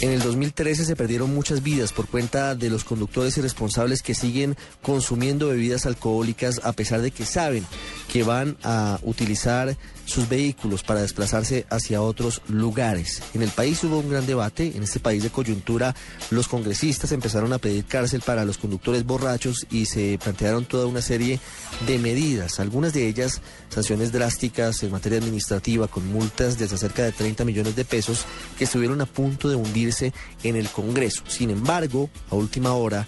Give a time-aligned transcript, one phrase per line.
[0.00, 4.56] En el 2013 se perdieron muchas vidas por cuenta de los conductores irresponsables que siguen
[4.82, 7.64] consumiendo bebidas alcohólicas a pesar de que saben
[8.12, 13.22] que van a utilizar sus vehículos para desplazarse hacia otros lugares.
[13.32, 15.94] En el país hubo un gran debate, en este país de coyuntura
[16.30, 21.00] los congresistas empezaron a pedir cárcel para los conductores borrachos y se plantearon toda una
[21.00, 21.40] serie
[21.86, 27.12] de medidas, algunas de ellas sanciones drásticas en materia administrativa con multas de cerca de
[27.12, 28.24] 30 millones de pesos
[28.58, 30.12] que estuvieron a punto de hundirse
[30.42, 31.22] en el Congreso.
[31.28, 33.06] Sin embargo, a última hora,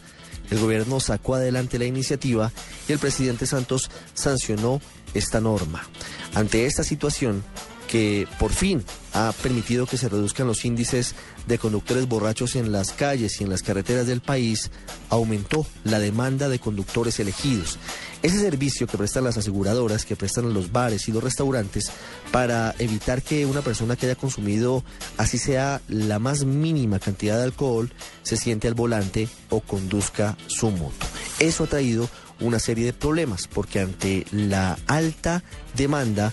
[0.50, 2.52] el gobierno sacó adelante la iniciativa
[2.88, 4.80] y el presidente Santos sancionó
[5.18, 5.86] esta norma.
[6.34, 7.42] Ante esta situación,
[7.86, 11.14] que por fin ha permitido que se reduzcan los índices
[11.46, 14.70] de conductores borrachos en las calles y en las carreteras del país,
[15.08, 17.78] aumentó la demanda de conductores elegidos.
[18.22, 21.90] Ese servicio que prestan las aseguradoras, que prestan los bares y los restaurantes,
[22.32, 24.84] para evitar que una persona que haya consumido,
[25.16, 27.92] así sea la más mínima cantidad de alcohol,
[28.22, 31.06] se siente al volante o conduzca su moto.
[31.38, 32.08] Eso ha traído
[32.40, 35.42] una serie de problemas, porque ante la alta
[35.74, 36.32] demanda,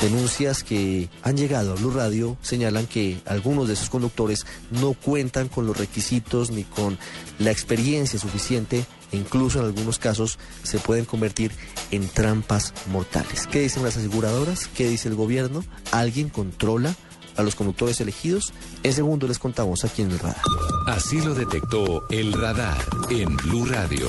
[0.00, 5.48] Denuncias que han llegado a Blue Radio señalan que algunos de esos conductores no cuentan
[5.48, 6.98] con los requisitos ni con
[7.38, 11.52] la experiencia suficiente e incluso en algunos casos se pueden convertir
[11.90, 13.46] en trampas mortales.
[13.46, 14.68] ¿Qué dicen las aseguradoras?
[14.68, 15.64] ¿Qué dice el gobierno?
[15.92, 16.94] ¿Alguien controla
[17.36, 18.52] a los conductores elegidos?
[18.82, 20.42] En segundo les contamos aquí en el radar.
[20.86, 24.08] Así lo detectó el radar en Blue Radio.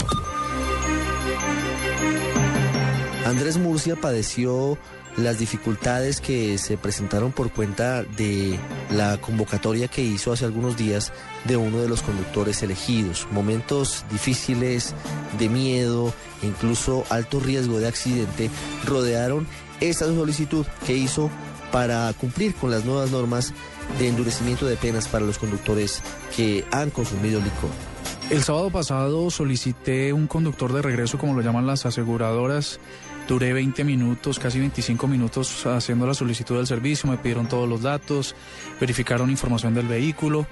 [3.25, 4.77] Andrés Murcia padeció
[5.17, 8.59] las dificultades que se presentaron por cuenta de
[8.91, 11.13] la convocatoria que hizo hace algunos días
[11.45, 13.27] de uno de los conductores elegidos.
[13.31, 14.93] Momentos difíciles,
[15.39, 18.49] de miedo, incluso alto riesgo de accidente
[18.85, 19.47] rodearon
[19.79, 21.29] esta solicitud que hizo
[21.71, 23.53] para cumplir con las nuevas normas
[23.99, 26.01] de endurecimiento de penas para los conductores
[26.35, 27.94] que han consumido licor.
[28.29, 32.79] El sábado pasado solicité un conductor de regreso, como lo llaman las aseguradoras,
[33.27, 37.81] Duré 20 minutos, casi 25 minutos haciendo la solicitud del servicio, me pidieron todos los
[37.81, 38.35] datos,
[38.79, 40.45] verificaron información del vehículo.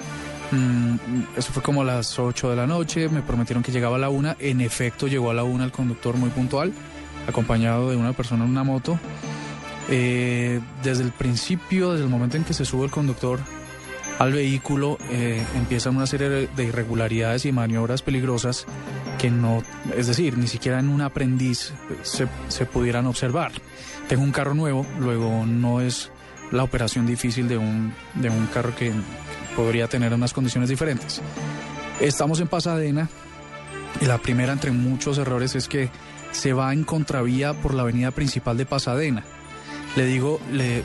[0.49, 0.95] Mm,
[1.37, 4.09] eso fue como a las 8 de la noche, me prometieron que llegaba a la
[4.09, 4.37] 1.
[4.39, 6.73] En efecto, llegó a la 1 el conductor muy puntual,
[7.27, 8.99] acompañado de una persona en una moto.
[9.89, 13.39] Eh, desde el principio, desde el momento en que se sube el conductor
[14.19, 18.65] al vehículo, eh, empiezan una serie de irregularidades y maniobras peligrosas
[19.17, 19.63] que no,
[19.95, 23.51] es decir, ni siquiera en un aprendiz se, se pudieran observar.
[24.07, 26.11] Tengo un carro nuevo, luego no es
[26.51, 28.91] la operación difícil de un, de un carro que
[29.55, 31.21] podría tener unas condiciones diferentes.
[31.99, 33.09] Estamos en Pasadena
[34.01, 35.89] y la primera entre muchos errores es que
[36.31, 39.23] se va en contravía por la avenida principal de Pasadena
[39.95, 40.83] le digo, le,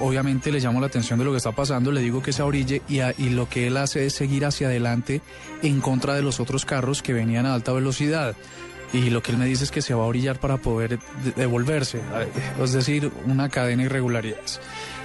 [0.00, 2.82] obviamente le llamo la atención de lo que está pasando, le digo que se orille
[2.88, 5.22] y, y lo que él hace es seguir hacia adelante
[5.62, 8.36] en contra de los otros carros que venían a alta velocidad.
[8.92, 10.98] Y lo que él me dice es que se va a orillar para poder
[11.36, 12.00] devolverse,
[12.60, 14.60] es decir, una cadena de irregularidades.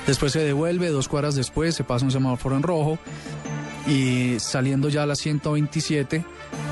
[0.07, 2.97] Después se devuelve, dos cuadras después se pasa un semáforo en rojo
[3.87, 6.23] y saliendo ya a la 127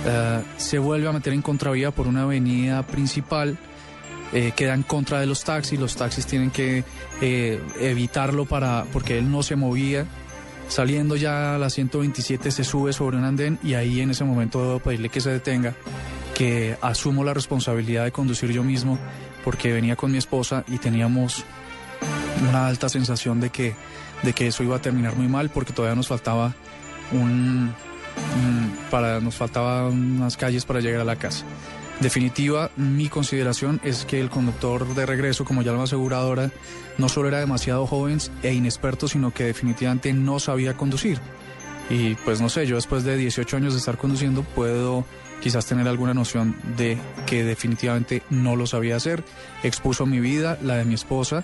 [0.06, 3.58] eh, se vuelve a meter en contravía por una avenida principal
[4.34, 6.84] eh, queda en contra de los taxis, los taxis tienen que
[7.22, 10.08] eh, evitarlo para porque él no se movía.
[10.68, 14.66] Saliendo ya a la 127 se sube sobre un andén y ahí en ese momento
[14.66, 15.76] debo pedirle que se detenga,
[16.34, 18.98] que asumo la responsabilidad de conducir yo mismo
[19.44, 21.44] porque venía con mi esposa y teníamos
[22.50, 23.76] una alta sensación de que,
[24.24, 26.56] de que eso iba a terminar muy mal porque todavía nos faltaba
[27.12, 27.76] un,
[28.90, 31.46] para, nos faltaba unas calles para llegar a la casa
[32.00, 36.52] definitiva, mi consideración es que el conductor de regreso, como ya lo aseguradora,
[36.98, 41.20] no solo era demasiado joven e inexperto, sino que definitivamente no sabía conducir.
[41.90, 45.06] Y pues no sé, yo después de 18 años de estar conduciendo puedo
[45.42, 49.24] quizás tener alguna noción de que definitivamente no lo sabía hacer.
[49.64, 51.44] Expuso mi vida, la de mi esposa,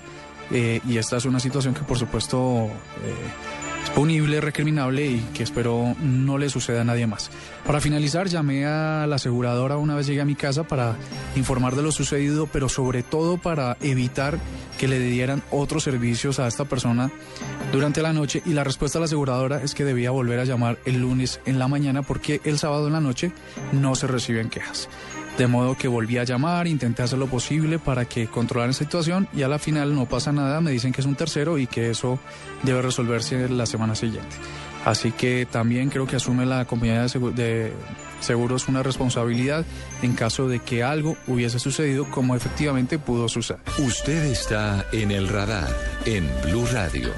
[0.52, 2.68] eh, y esta es una situación que por supuesto...
[3.04, 3.59] Eh,
[3.96, 7.30] punible, recriminable y que espero no le suceda a nadie más.
[7.66, 10.96] Para finalizar, llamé a la aseguradora una vez llegué a mi casa para
[11.36, 14.40] informar de lo sucedido, pero sobre todo para evitar
[14.78, 17.12] que le dieran otros servicios a esta persona
[17.72, 20.80] durante la noche y la respuesta de la aseguradora es que debía volver a llamar
[20.86, 23.32] el lunes en la mañana porque el sábado en la noche
[23.74, 24.90] no se reciben quejas.
[25.40, 29.30] De modo que volví a llamar, intenté hacer lo posible para que controlaran la situación
[29.34, 31.92] y a la final no pasa nada, me dicen que es un tercero y que
[31.92, 32.20] eso
[32.62, 34.36] debe resolverse la semana siguiente.
[34.84, 37.72] Así que también creo que asume la compañía de,
[38.20, 39.66] seguros una responsabilidad
[40.02, 43.62] en caso de que algo hubiese sucedido como efectivamente pudo suceder.
[43.78, 45.70] Usted está en el radar
[46.06, 47.12] en Blue Radio.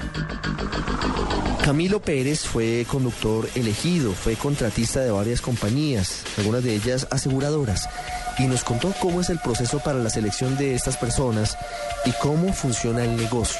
[1.64, 7.88] Camilo Pérez fue conductor elegido, fue contratista de varias compañías, algunas de ellas aseguradoras,
[8.40, 11.58] y nos contó cómo es el proceso para la selección de estas personas
[12.06, 13.60] y cómo funciona el negocio.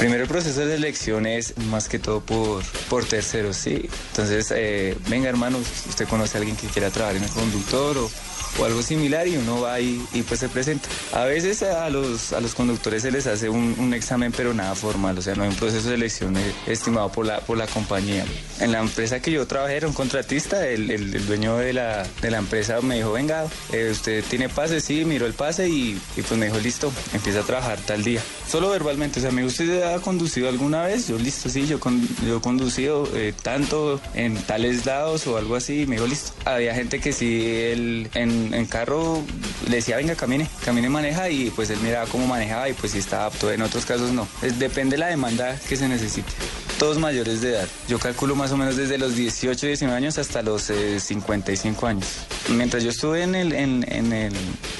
[0.00, 3.86] Primero el proceso de selección es más que todo por, por terceros, ¿sí?
[4.12, 8.10] Entonces, eh, venga hermano, usted conoce a alguien que quiera trabajar en el conductor o
[8.58, 10.88] o algo similar y uno va y, y, pues se presenta.
[11.12, 14.74] A veces a los, a los conductores se les hace un, un, examen pero nada
[14.74, 17.66] formal, o sea, no hay un proceso de selección eh, estimado por la, por la
[17.66, 18.24] compañía.
[18.60, 22.30] En la empresa que yo trabajé era un contratista, el, el, dueño de la, de
[22.30, 26.22] la, empresa me dijo, venga, eh, usted tiene pase, sí, miró el pase y, y,
[26.22, 28.20] pues me dijo, listo, empieza a trabajar tal día.
[28.50, 31.06] Solo verbalmente, o sea, me ¿usted ha conducido alguna vez?
[31.06, 35.54] Yo, listo, sí, yo, con, yo he conducido eh, tanto en tales lados o algo
[35.54, 36.32] así, y me dijo, listo.
[36.44, 39.22] Había gente que sí, él en carro
[39.68, 42.98] le decía, venga, camine, camine, maneja y pues él miraba cómo manejaba y pues si
[42.98, 43.52] está apto.
[43.52, 44.26] En otros casos no.
[44.58, 46.32] depende de la demanda que se necesite.
[46.80, 47.68] Todos mayores de edad.
[47.88, 52.06] Yo calculo más o menos desde los 18, 19 años hasta los 55 eh, años.
[52.48, 54.32] Mientras yo estuve en el, en, el,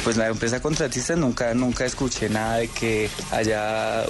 [0.03, 4.07] pues la empresa contratista nunca, nunca escuché nada de que haya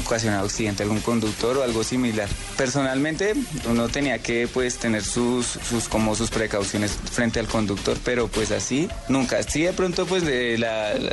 [0.00, 2.28] ocasionado accidente algún conductor o algo similar.
[2.56, 3.34] Personalmente
[3.68, 8.52] uno tenía que pues tener sus, sus como sus precauciones frente al conductor, pero pues
[8.52, 9.42] así nunca.
[9.42, 10.56] Sí, de pronto, pues de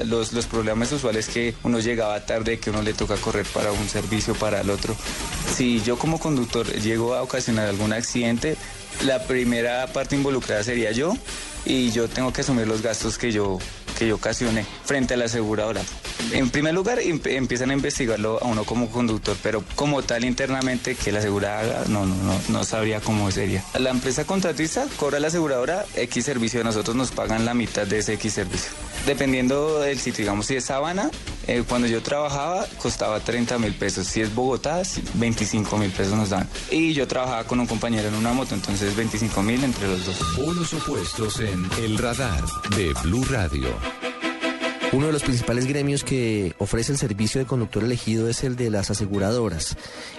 [0.05, 3.89] los, los problemas usuales que uno llegaba tarde, que uno le toca correr para un
[3.89, 4.95] servicio, para el otro.
[5.55, 8.57] Si yo como conductor llego a ocasionar algún accidente,
[9.03, 11.13] la primera parte involucrada sería yo
[11.65, 13.59] y yo tengo que asumir los gastos que yo,
[13.97, 15.81] que yo ocasioné frente a la aseguradora.
[16.31, 21.11] En primer lugar, empiezan a investigarlo a uno como conductor, pero como tal internamente que
[21.11, 23.63] la aseguradora no, no, no, no sabría cómo sería.
[23.77, 27.99] La empresa contratista cobra a la aseguradora X servicio, nosotros nos pagan la mitad de
[27.99, 28.71] ese X servicio.
[29.05, 31.11] Dependiendo del sitio, digamos, si es Sabana,
[31.47, 34.07] eh, cuando yo trabajaba costaba 30 mil pesos.
[34.07, 34.81] Si es Bogotá,
[35.13, 36.49] 25 mil pesos nos dan.
[36.71, 40.37] Y yo trabajaba con un compañero en una moto, entonces 25 mil entre los dos.
[40.37, 42.43] Unos opuestos en El Radar
[42.75, 43.69] de Blue Radio.
[44.91, 48.69] Uno de los principales gremios que ofrece el servicio de conductor elegido es el de
[48.69, 49.75] las aseguradoras.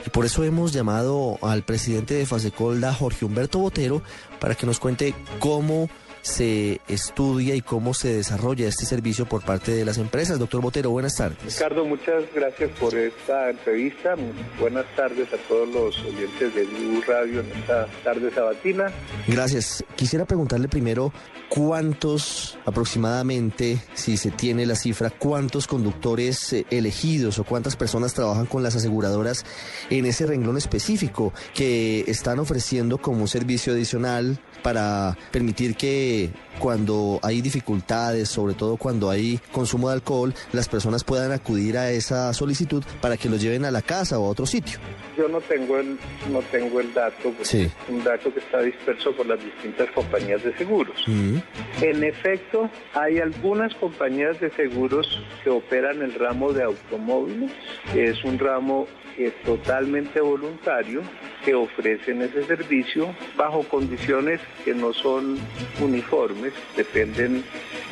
[0.06, 4.02] Y por eso hemos llamado al presidente de Fasecolda, Jorge Humberto Botero,
[4.38, 5.88] para que nos cuente cómo
[6.26, 10.40] se estudia y cómo se desarrolla este servicio por parte de las empresas.
[10.40, 11.38] Doctor Botero, buenas tardes.
[11.44, 14.16] Ricardo, muchas gracias por esta entrevista.
[14.58, 18.92] Buenas tardes a todos los oyentes de Blue Radio en esta tarde sabatina.
[19.28, 19.84] Gracias.
[19.94, 21.12] Quisiera preguntarle primero
[21.48, 28.46] cuántos aproximadamente, si se tiene la cifra, cuántos conductores eh, elegidos o cuántas personas trabajan
[28.46, 29.44] con las aseguradoras
[29.90, 36.28] en ese renglón específico que están ofreciendo como un servicio adicional para permitir que
[36.58, 41.92] cuando hay dificultades, sobre todo cuando hay consumo de alcohol, las personas puedan acudir a
[41.92, 44.80] esa solicitud para que los lleven a la casa o a otro sitio.
[45.16, 45.96] Yo no tengo el,
[46.32, 47.70] no tengo el dato, sí.
[47.88, 51.00] un dato que está disperso por las distintas compañías de seguros.
[51.06, 51.36] Mm.
[51.82, 55.06] En efecto, hay algunas compañías de seguros
[55.44, 57.52] que operan el ramo de automóviles,
[57.92, 61.02] que es un ramo es totalmente voluntario
[61.46, 65.38] que ofrecen ese servicio bajo condiciones que no son
[65.80, 67.44] uniformes, dependen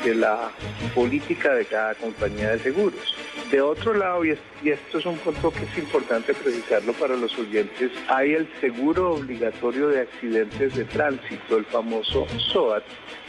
[0.04, 0.50] de la
[0.92, 3.14] política de cada compañía de seguros.
[3.50, 4.30] De otro lado, y
[4.64, 9.88] esto es un punto que es importante precisarlo para los oyentes, hay el seguro obligatorio
[9.88, 12.82] de accidentes de tránsito, el famoso SOAT,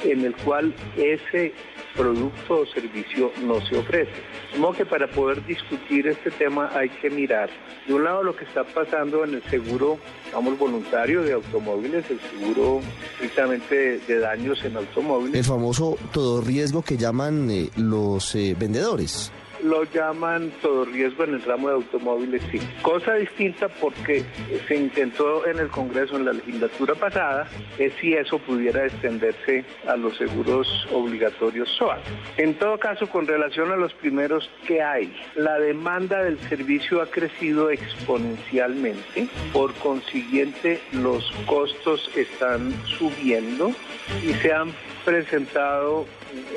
[0.03, 1.53] en el cual ese
[1.95, 4.11] producto o servicio no se ofrece.
[4.53, 7.49] De que para poder discutir este tema hay que mirar,
[7.87, 9.99] de un lado, lo que está pasando en el seguro,
[10.33, 12.81] vamos, voluntario de automóviles, el seguro
[13.13, 15.35] estrictamente de, daños en automóviles.
[15.35, 19.31] El famoso todo riesgo que llaman eh, los eh, vendedores
[19.65, 22.59] lo llaman todo riesgo en el ramo de automóviles, sí.
[22.81, 24.23] Cosa distinta porque
[24.67, 29.95] se intentó en el Congreso en la legislatura pasada es si eso pudiera extenderse a
[29.95, 31.99] los seguros obligatorios SOAT.
[32.37, 35.15] En todo caso, con relación a los primeros, ¿qué hay?
[35.35, 43.71] La demanda del servicio ha crecido exponencialmente, por consiguiente los costos están subiendo
[44.23, 44.71] y se han
[45.05, 46.05] presentado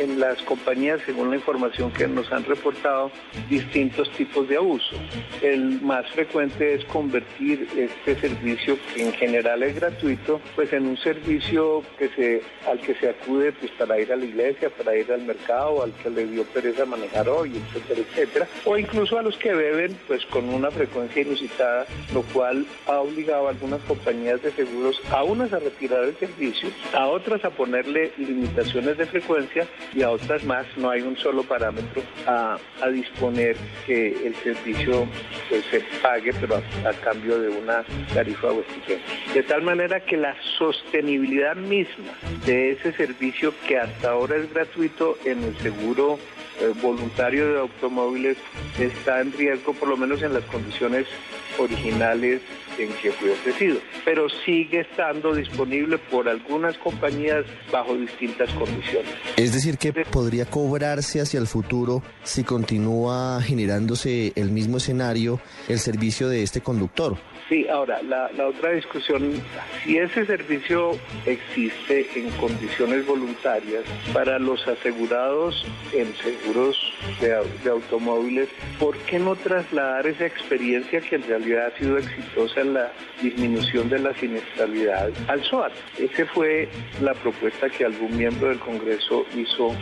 [0.01, 3.13] en las compañías, según la información que nos han reportado,
[3.49, 4.97] distintos tipos de abuso.
[5.43, 10.97] El más frecuente es convertir este servicio, que en general es gratuito, pues en un
[10.97, 15.13] servicio que se, al que se acude pues, para ir a la iglesia, para ir
[15.13, 18.49] al mercado, al que le dio pereza manejar hoy, etcétera, etcétera.
[18.65, 23.47] O incluso a los que beben pues con una frecuencia inusitada, lo cual ha obligado
[23.47, 28.13] a algunas compañías de seguros a unas a retirar el servicio, a otras a ponerle
[28.39, 30.67] limitaciones de frecuencia y a otras más.
[30.77, 32.59] No hay un solo parámetro a,
[32.93, 35.07] disponer que el servicio
[35.49, 38.65] pues, se pague, pero a, cambio de una tarifa o
[39.35, 42.13] De tal manera que la sostenibilidad misma
[42.47, 46.19] de ese servicio que hasta ahora es gratuito en el seguro
[46.61, 48.37] eh, voluntario de automóviles
[48.79, 51.07] está en riesgo, por lo menos en las condiciones
[51.59, 52.41] originales
[52.79, 59.11] en que fue ofrecido, pero sigue estando disponible por algunas compañías bajo distintas condiciones.
[59.37, 65.79] Es decir, que podría cobrarse hacia el futuro si continúa generándose el mismo escenario el
[65.79, 67.17] servicio de este conductor.
[67.49, 69.33] Sí, ahora, la, otra discusión,
[69.83, 76.77] si ese servicio existe en condiciones voluntarias para los asegurados en seguros
[77.21, 77.29] de,
[77.65, 82.68] de, automóviles, ¿por qué no trasladar esa experiencia que en realidad ha sido exitosa en
[82.69, 85.73] la disminución de la siniestralidad al SOAT?
[85.99, 86.69] Esa fue
[87.01, 89.75] la propuesta que algún miembro del Congreso hizo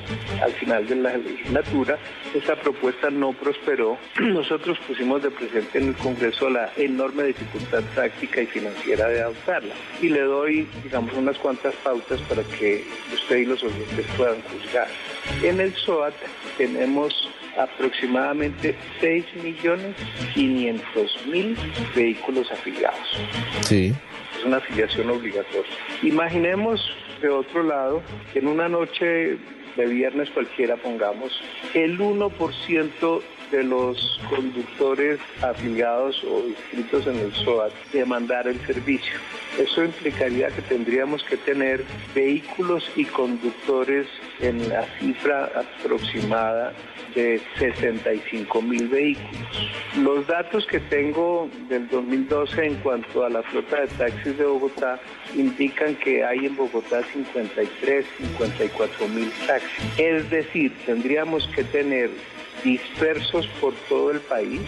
[0.43, 1.99] al final de la legislatura.
[2.35, 3.99] Esa propuesta no prosperó.
[4.21, 9.75] Nosotros pusimos de presente en el Congreso la enorme dificultad práctica y financiera de adoptarla.
[10.01, 14.89] Y le doy, digamos, unas cuantas pautas para que usted y los oyentes puedan juzgar.
[15.43, 16.15] En el SOAT
[16.57, 21.57] tenemos aproximadamente 6.500.000
[21.95, 23.21] vehículos afiliados.
[23.63, 23.95] Sí.
[24.39, 25.71] Es una afiliación obligatoria.
[26.03, 26.81] Imaginemos
[27.21, 29.39] de otro lado que en una noche
[29.77, 31.41] de viernes cualquiera, pongamos,
[31.75, 39.15] el 1% de los conductores afiliados o inscritos en el SOAT demandar el servicio.
[39.59, 41.85] Eso implicaría que tendríamos que tener
[42.15, 44.07] vehículos y conductores
[44.41, 46.73] en la cifra aproximada
[47.15, 49.71] de 65 mil vehículos.
[50.03, 55.01] Los datos que tengo del 2012 en cuanto a la flota de taxis de Bogotá
[55.35, 59.85] indican que hay en Bogotá 53, 54 mil taxis.
[59.97, 62.11] Es decir, tendríamos que tener
[62.63, 64.61] dispersos por todo el país,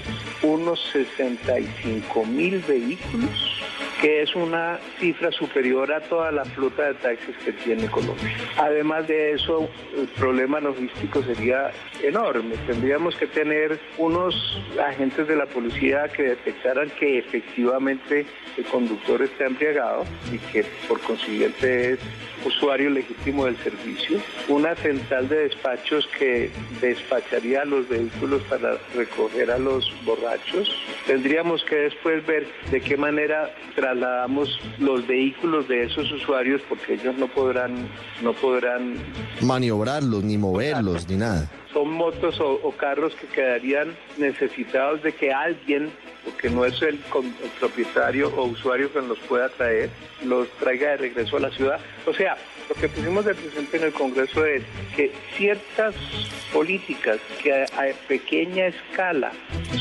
[0.43, 3.61] unos 65 mil vehículos,
[4.01, 8.37] que es una cifra superior a toda la flota de taxis que tiene Colombia.
[8.57, 12.57] Además de eso, el problema logístico sería enorme.
[12.67, 14.35] Tendríamos que tener unos
[14.81, 18.27] agentes de la policía que detectaran que efectivamente
[18.57, 21.99] el conductor está embriagado y que por consiguiente es
[22.45, 26.51] usuario legítimo del servicio, una central de despachos que
[26.81, 30.71] despacharía los vehículos para recoger a los borrachos.
[31.07, 33.51] Tendríamos que después ver de qué manera
[33.89, 37.89] trasladamos los vehículos de esos usuarios porque ellos no podrán
[38.23, 38.95] no podrán
[39.41, 41.51] maniobrarlos ni moverlos ni nada.
[41.73, 45.93] Son motos o carros que quedarían necesitados de que alguien
[46.29, 46.99] porque no es el,
[47.59, 49.91] propietario o usuario que los pueda traer,
[50.25, 51.81] los traiga de regreso a la ciudad.
[52.07, 52.37] O sea,
[52.69, 54.63] lo que pusimos de presente en el Congreso es
[54.95, 55.95] que ciertas
[56.53, 57.67] políticas que a,
[58.07, 59.33] pequeña escala,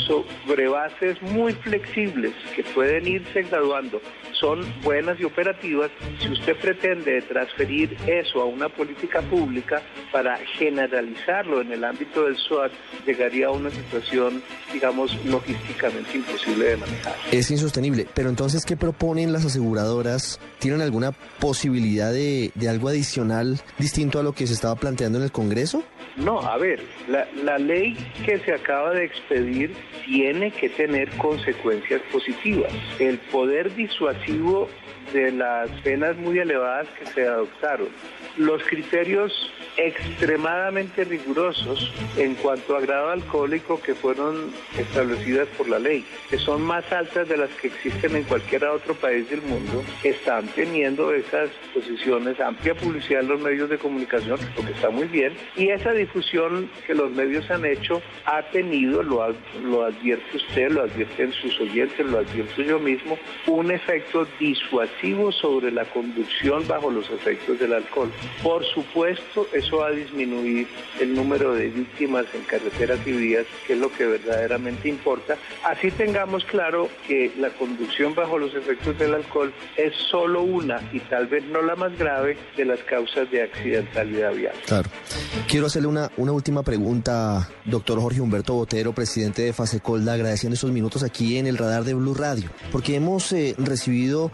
[0.07, 4.01] sobre bases muy flexibles, que pueden irse graduando,
[4.31, 11.61] son buenas y operativas, si usted pretende transferir eso a una política pública para generalizarlo
[11.61, 12.71] en el ámbito del SOAT,
[13.05, 14.41] llegaría a una situación,
[14.71, 17.15] digamos, logísticamente imposible de manejar.
[17.31, 20.39] Es insostenible, pero entonces, ¿qué proponen las aseguradoras?
[20.59, 25.25] ¿Tienen alguna posibilidad de, de algo adicional distinto a lo que se estaba planteando en
[25.25, 25.83] el Congreso?
[26.15, 32.01] No, a ver, la, la ley que se acaba de expedir tiene que tener consecuencias
[32.11, 32.73] positivas.
[32.97, 34.67] El poder disuasivo
[35.13, 37.89] de las penas muy elevadas que se adoptaron.
[38.37, 46.05] Los criterios extremadamente rigurosos en cuanto a grado alcohólico que fueron establecidas por la ley,
[46.29, 50.47] que son más altas de las que existen en cualquier otro país del mundo, están
[50.47, 55.33] teniendo esas posiciones, amplia publicidad en los medios de comunicación, lo que está muy bien,
[55.55, 59.33] y esa difusión que los medios han hecho ha tenido, lo,
[59.63, 64.96] lo advierte usted, lo advierten sus oyentes, lo advierto yo mismo, un efecto disuasivo
[65.31, 68.11] sobre la conducción bajo los efectos del alcohol.
[68.41, 70.67] Por supuesto, eso va a disminuir
[70.99, 75.37] el número de víctimas en carreteras y vías, que es lo que verdaderamente importa.
[75.63, 80.99] Así tengamos claro que la conducción bajo los efectos del alcohol es solo una y
[81.01, 84.53] tal vez no la más grave de las causas de accidentalidad vial.
[84.65, 84.89] Claro.
[85.47, 90.71] Quiero hacerle una, una última pregunta, doctor Jorge Humberto Botero, presidente de Fasecolda, agradeciendo estos
[90.71, 94.31] minutos aquí en el radar de Blue Radio, porque hemos eh, recibido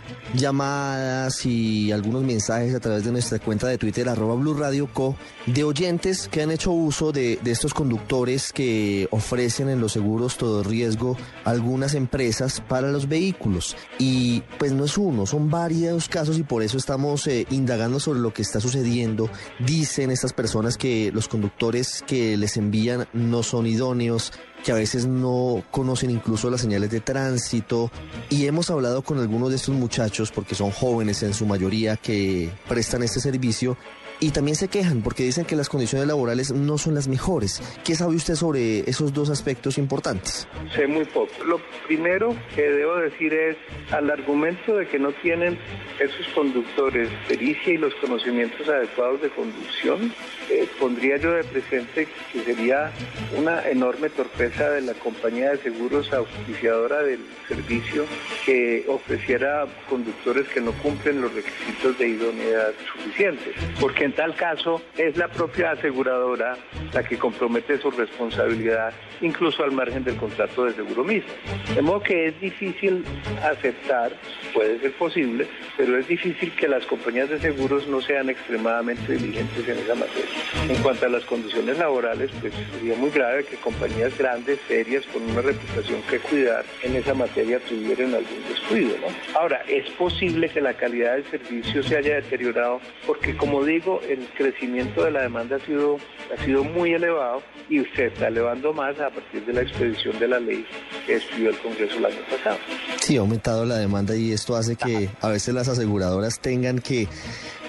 [0.53, 5.15] llamadas y algunos mensajes a través de nuestra cuenta de Twitter, arroba Blue Radio Co,
[5.47, 10.63] de oyentes que han hecho uso de, estos conductores que ofrecen en los seguros todo
[10.63, 13.75] riesgo algunas empresas para los vehículos.
[13.97, 18.19] Y pues no es uno, son varios casos y por eso estamos eh, indagando sobre
[18.19, 19.29] lo que está sucediendo.
[19.59, 24.31] Dicen estas personas que los conductores que les envían no son idóneos,
[24.63, 27.91] que a veces no conocen incluso las señales de tránsito.
[28.29, 32.49] Y hemos hablado con algunos de estos muchachos, porque son jóvenes en su mayoría que
[32.67, 33.77] prestan este servicio,
[34.23, 37.61] y también se quejan porque dicen que las condiciones laborales no son las mejores.
[37.83, 40.47] ¿Qué sabe usted sobre esos dos aspectos importantes?
[40.73, 41.43] Sé muy poco.
[41.45, 43.57] Lo primero que debo decir es,
[43.91, 45.59] al argumento de que no tienen
[45.99, 50.13] esos conductores pericia y los conocimientos adecuados de conducción,
[50.49, 52.91] eh, pondría yo de presente que sería
[53.37, 58.05] una enorme torpeza de la compañía de seguros auspiciadora del servicio
[58.45, 63.53] que ofreciera conductores que no cumplen los requisitos de idoneidad suficientes.
[63.81, 66.55] Porque en tal caso es la propia aseguradora
[66.93, 71.31] la que compromete su responsabilidad, incluso al margen del contrato de seguro mismo.
[71.73, 73.03] De modo que es difícil
[73.43, 74.11] aceptar,
[74.53, 79.67] puede ser posible, pero es difícil que las compañías de seguros no sean extremadamente diligentes
[79.67, 80.29] en esa materia.
[80.69, 85.23] En cuanto a las condiciones laborales, pues sería muy grave que compañías grandes, serias, con
[85.23, 88.95] una reputación que cuidar en esa materia tuvieran algún descuido.
[88.99, 89.39] ¿no?
[89.39, 94.27] Ahora, es posible que la calidad del servicio se haya deteriorado porque, como digo, el
[94.37, 95.97] crecimiento de la demanda ha sido,
[96.35, 100.27] ha sido muy elevado y se está elevando más a partir de la expedición de
[100.27, 100.65] la ley
[101.05, 102.57] que expidió el Congreso el año pasado.
[102.97, 107.07] Sí, ha aumentado la demanda y esto hace que a veces las aseguradoras tengan que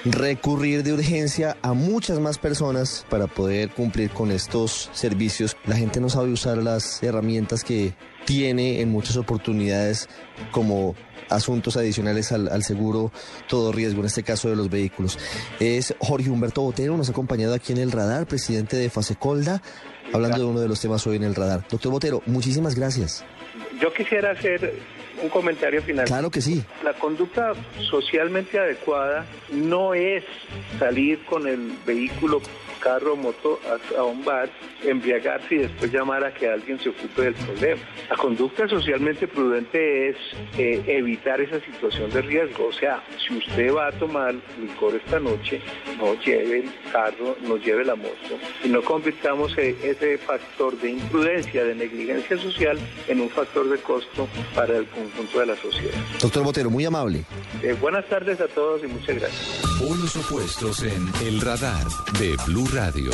[0.04, 5.56] recurrir de urgencia a muchas más personas para poder cumplir con estos servicios.
[5.64, 7.94] La gente no sabe usar las herramientas que
[8.26, 10.08] tiene en muchas oportunidades
[10.50, 10.94] como
[11.34, 13.12] asuntos adicionales al, seguro
[13.48, 15.18] todo riesgo, en este caso de los vehículos.
[15.60, 19.62] Es Jorge Humberto Botero, nos ha acompañado aquí en el radar, presidente de Fasecolda,
[20.12, 21.66] hablando de uno de los temas hoy en el radar.
[21.70, 23.24] Doctor Botero, muchísimas gracias.
[23.80, 24.74] Yo quisiera hacer
[25.22, 26.06] un comentario final.
[26.06, 26.62] Claro que sí.
[26.82, 27.52] La conducta
[27.90, 30.24] socialmente adecuada no es
[30.78, 32.40] salir con el vehículo
[32.84, 33.58] carro moto
[33.96, 34.50] a, un bar,
[34.82, 37.80] embriagarse y después llamar a que alguien se ocupe del problema.
[38.10, 40.16] La conducta socialmente prudente es
[40.58, 42.66] eh, evitar esa situación de riesgo.
[42.66, 45.62] O sea, si usted va a tomar licor esta noche,
[45.98, 50.90] no lleve el carro, no lleve la moto y no convirtamos e, ese factor de
[50.90, 55.94] imprudencia, de negligencia social en un factor de costo para el conjunto de la sociedad.
[56.20, 57.24] Doctor Botero, muy amable.
[57.62, 59.62] Eh, buenas tardes a todos y muchas gracias.
[59.80, 61.86] Unos opuestos en el radar
[62.18, 63.10] de Blue Radio.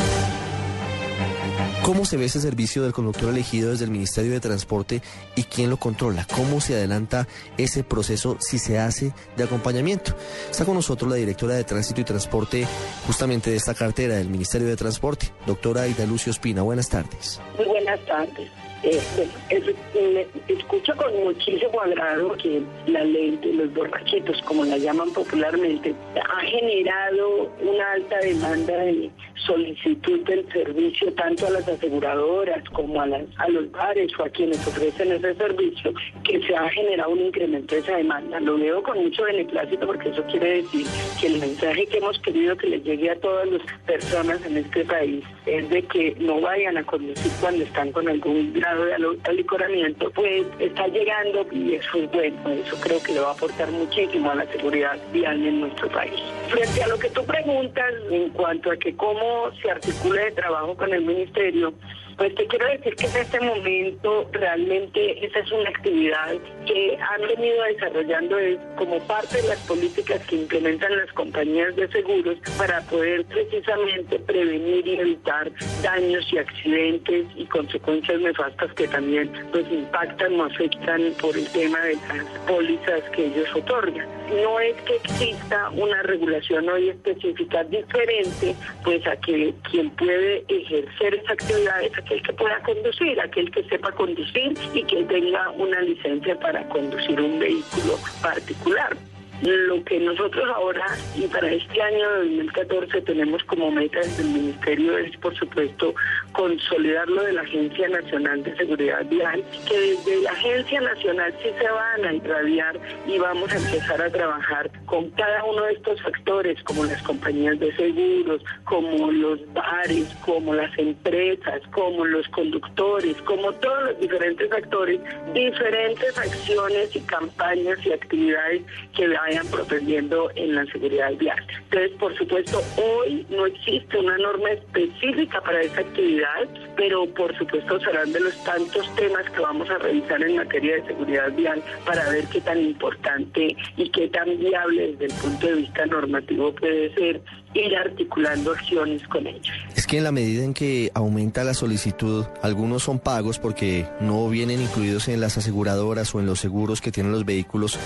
[1.82, 5.00] ¿Cómo se ve ese servicio del conductor elegido desde el Ministerio de Transporte
[5.34, 6.26] y quién lo controla?
[6.36, 10.14] ¿Cómo se adelanta ese proceso si se hace de acompañamiento?
[10.50, 12.66] Está con nosotros la directora de Tránsito y Transporte
[13.06, 16.62] justamente de esta cartera del Ministerio de Transporte, doctora Aida Lucio Espina.
[16.62, 17.40] Buenas tardes.
[17.56, 18.50] Muy buenas tardes.
[18.82, 25.94] Eh, escucho con muchísimo agrado que la ley de los borrachitos, como la llaman popularmente,
[26.16, 29.10] ha generado una alta demanda de
[29.46, 34.66] solicitud del servicio tanto a las aseguradoras como a, a los bares o a quienes
[34.66, 35.92] ofrecen ese servicio,
[36.24, 38.40] que se ha generado un incremento de esa demanda.
[38.40, 40.86] Lo veo con mucho beneplácito porque eso quiere decir
[41.20, 44.84] que el mensaje que hemos querido que les llegue a todas las personas en este
[44.84, 50.10] país es de que no vayan a conducir cuando están con algún grado de alicoramiento,
[50.10, 52.50] pues está llegando y eso es bueno.
[52.50, 56.20] Eso creo que le va a aportar muchísimo a la seguridad vial en nuestro país.
[56.48, 60.76] Frente a lo que tú preguntas en cuanto a que cómo se articula el trabajo
[60.76, 61.72] con el ministerio,
[62.20, 66.34] pues te quiero decir que en este momento realmente esa es una actividad
[66.66, 68.36] que han venido desarrollando
[68.76, 74.86] como parte de las políticas que implementan las compañías de seguros para poder precisamente prevenir
[74.86, 75.50] y evitar
[75.82, 81.80] daños y accidentes y consecuencias nefastas que también pues impactan o afectan por el tema
[81.80, 84.06] de las pólizas que ellos otorgan.
[84.42, 88.54] No es que exista una regulación hoy específica diferente
[88.84, 93.62] pues a que quien puede ejercer esa actividad es aquel que pueda conducir, aquel que
[93.64, 98.96] sepa conducir y que tenga una licencia para conducir un vehículo particular.
[99.42, 100.84] Lo que nosotros ahora
[101.16, 105.94] y para este año 2014 tenemos como meta desde el Ministerio es, por supuesto,
[106.32, 111.48] consolidar lo de la Agencia Nacional de Seguridad Vial, que desde la Agencia Nacional sí
[111.58, 116.02] se van a irradiar y vamos a empezar a trabajar con cada uno de estos
[116.02, 123.16] factores, como las compañías de seguros, como los bares, como las empresas, como los conductores,
[123.22, 125.00] como todos los diferentes actores,
[125.32, 128.62] diferentes acciones y campañas y actividades
[128.94, 131.38] que vayan protegiendo en la seguridad vial.
[131.64, 137.78] Entonces, por supuesto, hoy no existe una norma específica para esa actividad, pero por supuesto
[137.80, 142.10] serán de los tantos temas que vamos a revisar en materia de seguridad vial para
[142.10, 146.92] ver qué tan importante y qué tan viable desde el punto de vista normativo puede
[146.94, 147.20] ser
[147.54, 149.50] ir articulando acciones con ellos.
[149.74, 154.28] Es que en la medida en que aumenta la solicitud, algunos son pagos porque no
[154.28, 157.78] vienen incluidos en las aseguradoras o en los seguros que tienen los vehículos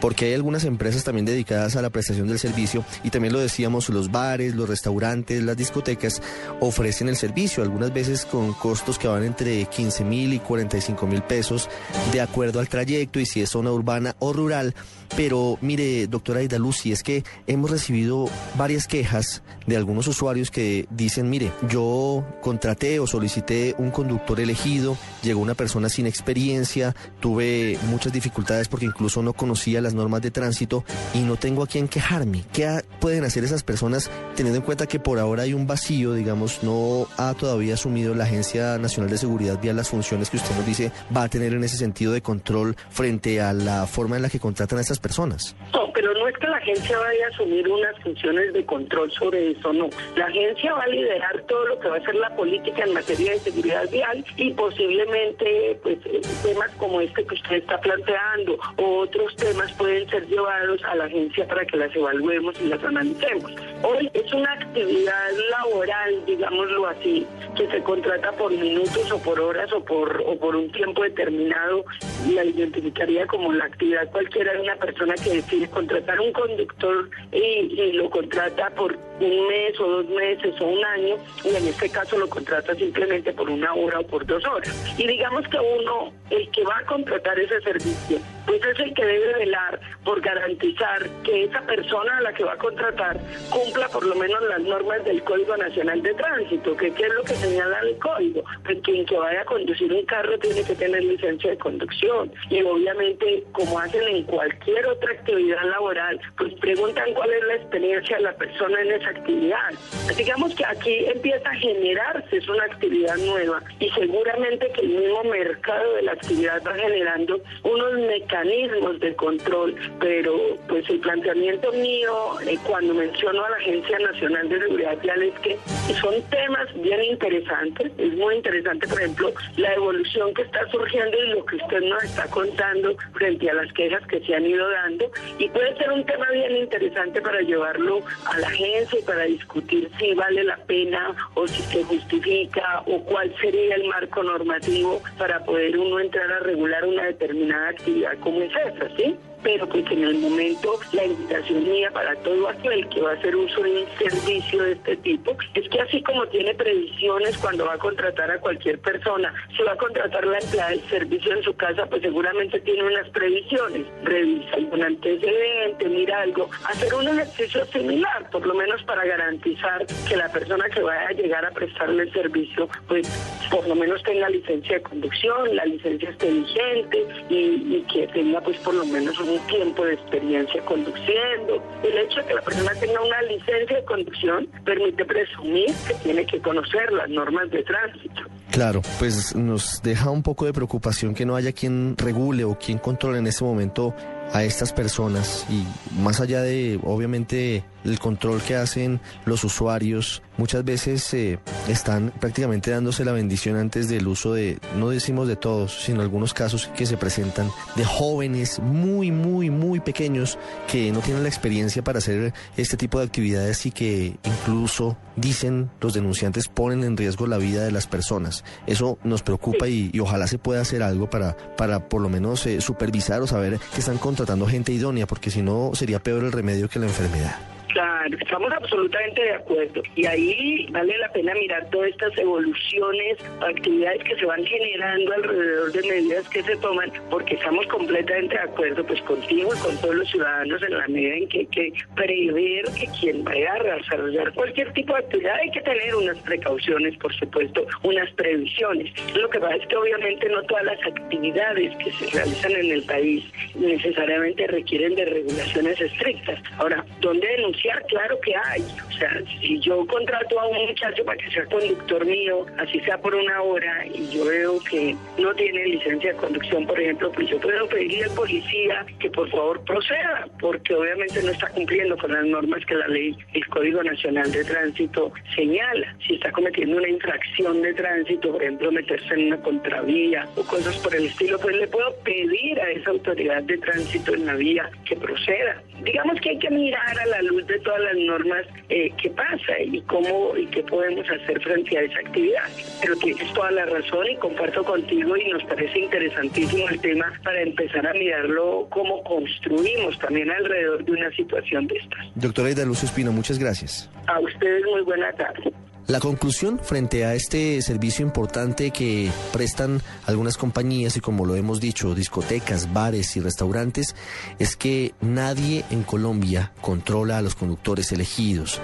[0.00, 3.88] porque hay algunas empresas también dedicadas a la prestación del servicio y también lo decíamos,
[3.88, 6.22] los bares, los restaurantes, las discotecas
[6.60, 11.22] ofrecen el servicio, algunas veces con costos que van entre 15 mil y 45 mil
[11.22, 11.68] pesos
[12.12, 14.74] de acuerdo al trayecto y si es zona urbana o rural.
[15.16, 20.86] Pero mire, doctora Aida Lucy, es que hemos recibido varias quejas de algunos usuarios que
[20.90, 27.78] dicen, mire, yo contraté o solicité un conductor elegido, llegó una persona sin experiencia, tuve
[27.88, 31.88] muchas dificultades porque incluso no conocía las normas de tránsito y no tengo a quién
[31.88, 32.44] quejarme.
[32.52, 36.62] ¿Qué pueden hacer esas personas teniendo en cuenta que por ahora hay un vacío, digamos,
[36.62, 40.66] no ha todavía asumido la Agencia Nacional de Seguridad Vial las funciones que usted nos
[40.66, 44.28] dice va a tener en ese sentido de control frente a la forma en la
[44.28, 45.56] que contratan a estas personas?
[45.72, 49.52] No, pero no es que la agencia vaya a asumir unas funciones de control sobre
[49.52, 49.88] eso, no.
[50.16, 53.32] La agencia va a liderar todo lo que va a ser la política en materia
[53.32, 58.98] de seguridad vial y posiblemente pues eh, temas como este que usted está planteando o
[59.00, 63.52] otros temas pueden ser llevados a la agencia para que las evaluemos y las analicemos.
[63.82, 69.72] Hoy es una actividad laboral, digámoslo así, que se contrata por minutos o por horas
[69.72, 71.84] o por, o por un tiempo determinado,
[72.28, 77.92] la identificaría como la actividad cualquiera de una persona que decide contratar un conductor y,
[77.92, 82.18] lo contrata por un mes o dos meses o un año, y en este caso
[82.18, 84.94] lo contrata simplemente por una hora o por dos horas.
[84.98, 89.04] Y digamos que uno, el que va a contratar ese servicio, pues es el que
[89.04, 89.67] debe velar
[90.04, 93.18] por garantizar que esa persona a la que va a contratar
[93.50, 97.22] cumpla por lo menos las normas del Código Nacional de Tránsito, que qué es lo
[97.22, 101.02] que señala el código, pues quien que vaya a conducir un carro tiene que tener
[101.02, 107.32] licencia de conducción y obviamente como hacen en cualquier otra actividad laboral, pues preguntan cuál
[107.32, 109.70] es la experiencia de la persona en esa actividad.
[110.16, 115.24] Digamos que aquí empieza a generarse, es una actividad nueva y seguramente que el mismo
[115.24, 119.57] mercado de la actividad va generando unos mecanismos de control,
[120.00, 120.36] pero
[120.68, 125.38] pues el planteamiento mío eh, cuando menciono a la Agencia Nacional de Seguridad Vial es
[125.40, 125.58] que
[126.00, 131.28] son temas bien interesantes, es muy interesante por ejemplo la evolución que está surgiendo y
[131.30, 135.10] lo que usted nos está contando frente a las quejas que se han ido dando
[135.38, 139.90] y puede ser un tema bien interesante para llevarlo a la agencia y para discutir
[139.98, 145.44] si vale la pena o si se justifica o cuál sería el marco normativo para
[145.44, 149.16] poder uno entrar a regular una determinada actividad como es esa, ¿sí?
[149.42, 153.34] Pero pues en el momento la invitación mía para todo aquel que va a hacer
[153.36, 157.74] uso de un servicio de este tipo es que así como tiene previsiones cuando va
[157.74, 161.54] a contratar a cualquier persona, si va a contratar la empleada del servicio en su
[161.54, 168.28] casa, pues seguramente tiene unas previsiones, revisa algún antecedente, mira algo, hacer un ejercicio similar,
[168.30, 172.12] por lo menos para garantizar que la persona que vaya a llegar a prestarle el
[172.12, 173.08] servicio, pues
[173.50, 178.40] por lo menos tenga licencia de conducción, la licencia esté vigente y, y que tenga
[178.40, 181.62] pues por lo menos un un tiempo de experiencia conduciendo.
[181.82, 186.26] El hecho de que la persona tenga una licencia de conducción permite presumir que tiene
[186.26, 188.22] que conocer las normas de tránsito.
[188.50, 192.78] Claro, pues nos deja un poco de preocupación que no haya quien regule o quien
[192.78, 193.94] controle en este momento
[194.32, 195.64] a estas personas y
[196.00, 201.38] más allá de obviamente el control que hacen los usuarios, muchas veces eh,
[201.68, 206.34] están prácticamente dándose la bendición antes del uso de, no decimos de todos, sino algunos
[206.34, 210.38] casos que se presentan de jóvenes muy, muy, muy pequeños
[210.70, 215.70] que no tienen la experiencia para hacer este tipo de actividades y que incluso dicen
[215.80, 218.44] los denunciantes ponen en riesgo la vida de las personas.
[218.66, 222.60] Eso nos preocupa y, ojalá se pueda hacer algo para, para por lo menos eh,
[222.60, 226.68] supervisar o saber que están contratando gente idónea, porque si no sería peor el remedio
[226.68, 227.57] que la enfermedad.
[227.68, 228.16] Claro.
[228.18, 229.82] Estamos absolutamente de acuerdo.
[229.94, 235.72] Y ahí vale la pena mirar todas estas evoluciones, actividades que se van generando alrededor
[235.72, 239.94] de medidas que se toman, porque estamos completamente de acuerdo pues contigo y con todos
[239.96, 244.32] los ciudadanos en la medida en que hay que prever que quien vaya a desarrollar
[244.32, 248.92] cualquier tipo de actividad hay que tener unas precauciones, por supuesto, unas previsiones.
[249.14, 252.82] Lo que pasa es que obviamente no todas las actividades que se realizan en el
[252.84, 256.40] país necesariamente requieren de regulaciones estrictas.
[256.58, 257.57] Ahora, ¿dónde denunciar?
[257.88, 258.62] Claro que hay.
[258.62, 262.98] O sea, si yo contrato a un muchacho para que sea conductor mío, así sea
[262.98, 267.28] por una hora, y yo veo que no tiene licencia de conducción, por ejemplo, pues
[267.28, 272.12] yo puedo pedirle al policía que por favor proceda, porque obviamente no está cumpliendo con
[272.12, 275.96] las normas que la ley, el Código Nacional de Tránsito señala.
[276.06, 280.76] Si está cometiendo una infracción de tránsito, por ejemplo, meterse en una contravía o cosas
[280.78, 284.70] por el estilo, pues le puedo pedir a esa autoridad de tránsito en la vía
[284.84, 285.62] que proceda.
[285.82, 289.60] Digamos que hay que mirar a la luz de todas las normas eh, qué pasa
[289.64, 292.44] y cómo y qué podemos hacer frente a esa actividad.
[292.80, 297.40] Pero tienes toda la razón y comparto contigo y nos parece interesantísimo el tema para
[297.42, 302.06] empezar a mirarlo cómo construimos también alrededor de una situación de estas.
[302.14, 303.90] Doctora Ida Lucio Espino, muchas gracias.
[304.06, 305.52] A ustedes muy buena tarde.
[305.88, 311.60] La conclusión frente a este servicio importante que prestan algunas compañías y como lo hemos
[311.60, 313.96] dicho, discotecas, bares y restaurantes,
[314.38, 318.60] es que nadie en Colombia controla a los conductores elegidos.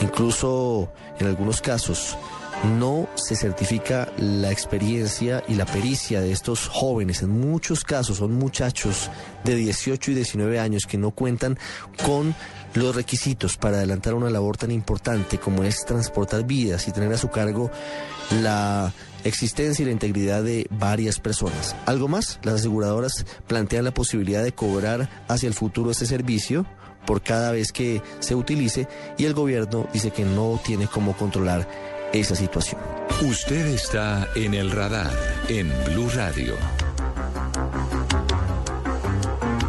[0.00, 2.16] Incluso en algunos casos
[2.64, 7.22] no se certifica la experiencia y la pericia de estos jóvenes.
[7.22, 9.10] En muchos casos son muchachos
[9.44, 11.58] de 18 y 19 años que no cuentan
[12.04, 12.34] con
[12.74, 17.18] los requisitos para adelantar una labor tan importante como es transportar vidas y tener a
[17.18, 17.70] su cargo
[18.40, 18.92] la
[19.24, 21.76] existencia y la integridad de varias personas.
[21.86, 26.64] Algo más, las aseguradoras plantean la posibilidad de cobrar hacia el futuro este servicio
[27.06, 31.68] por cada vez que se utilice y el gobierno dice que no tiene cómo controlar
[32.12, 32.80] esa situación.
[33.22, 35.12] Usted está en el radar
[35.48, 36.54] en Blue Radio.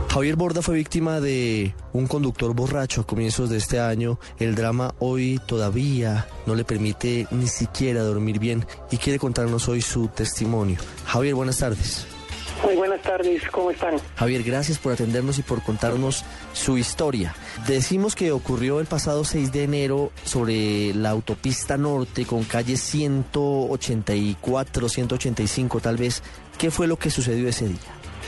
[0.09, 4.19] Javier Borda fue víctima de un conductor borracho a comienzos de este año.
[4.37, 9.81] El drama hoy todavía no le permite ni siquiera dormir bien y quiere contarnos hoy
[9.81, 10.77] su testimonio.
[11.05, 12.05] Javier, buenas tardes.
[12.61, 13.95] Muy buenas tardes, ¿cómo están?
[14.15, 17.33] Javier, gracias por atendernos y por contarnos su historia.
[17.67, 24.89] Decimos que ocurrió el pasado 6 de enero sobre la autopista norte con calle 184,
[24.89, 26.21] 185 tal vez.
[26.57, 27.79] ¿Qué fue lo que sucedió ese día?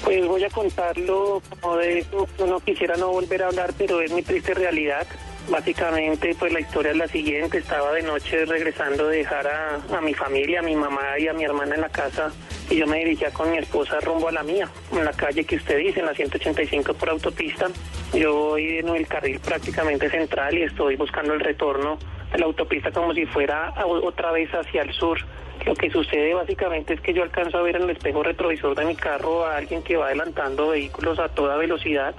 [0.03, 2.27] Pues voy a contarlo como de eso.
[2.45, 5.07] no quisiera no volver a hablar, pero es mi triste realidad.
[5.49, 7.59] Básicamente, pues la historia es la siguiente.
[7.59, 11.33] Estaba de noche regresando de dejar a, a, mi familia, a mi mamá y a
[11.33, 12.31] mi hermana en la casa
[12.69, 15.57] y yo me dirigía con mi esposa rumbo a la mía, en la calle que
[15.57, 17.67] usted dice, en la 185 por autopista.
[18.13, 21.97] Yo voy en el carril prácticamente central y estoy buscando el retorno
[22.31, 25.19] de la autopista como si fuera otra vez hacia el sur.
[25.65, 28.85] Lo que sucede básicamente es que yo alcanzo a ver en el espejo retrovisor de
[28.85, 32.15] mi carro a alguien que va adelantando vehículos a toda velocidad.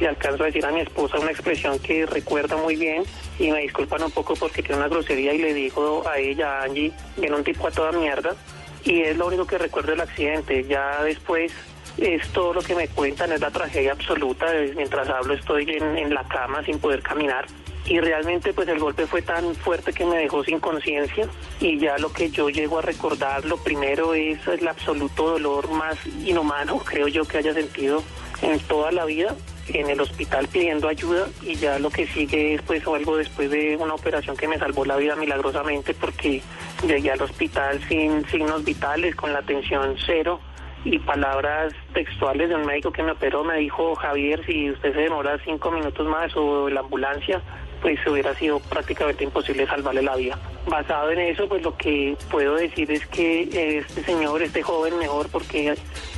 [0.00, 3.02] Y alcanzo a decir a mi esposa una expresión que recuerda muy bien
[3.38, 6.92] y me disculpan un poco porque tiene una grosería y le digo a ella, Angie,
[7.16, 8.34] viene un tipo a toda mierda.
[8.84, 10.64] Y es lo único que recuerdo del accidente.
[10.64, 11.52] Ya después
[11.98, 14.46] es todo lo que me cuentan, es la tragedia absoluta.
[14.74, 17.46] Mientras hablo estoy en, en la cama sin poder caminar
[17.86, 21.28] y realmente pues el golpe fue tan fuerte que me dejó sin conciencia
[21.60, 25.96] y ya lo que yo llego a recordar lo primero es el absoluto dolor más
[26.24, 28.02] inhumano creo yo que haya sentido
[28.42, 29.34] en toda la vida
[29.74, 33.76] en el hospital pidiendo ayuda y ya lo que sigue es pues algo después de
[33.76, 36.42] una operación que me salvó la vida milagrosamente porque
[36.86, 40.40] llegué al hospital sin signos vitales con la tensión cero
[40.84, 43.44] y palabras textuales de un médico que me operó.
[43.44, 47.42] Me dijo Javier si usted se demora cinco minutos más o la ambulancia
[47.80, 50.38] pues hubiera sido prácticamente imposible salvarle la vida.
[50.66, 55.28] Basado en eso, pues lo que puedo decir es que este señor, este joven mejor,
[55.30, 55.74] porque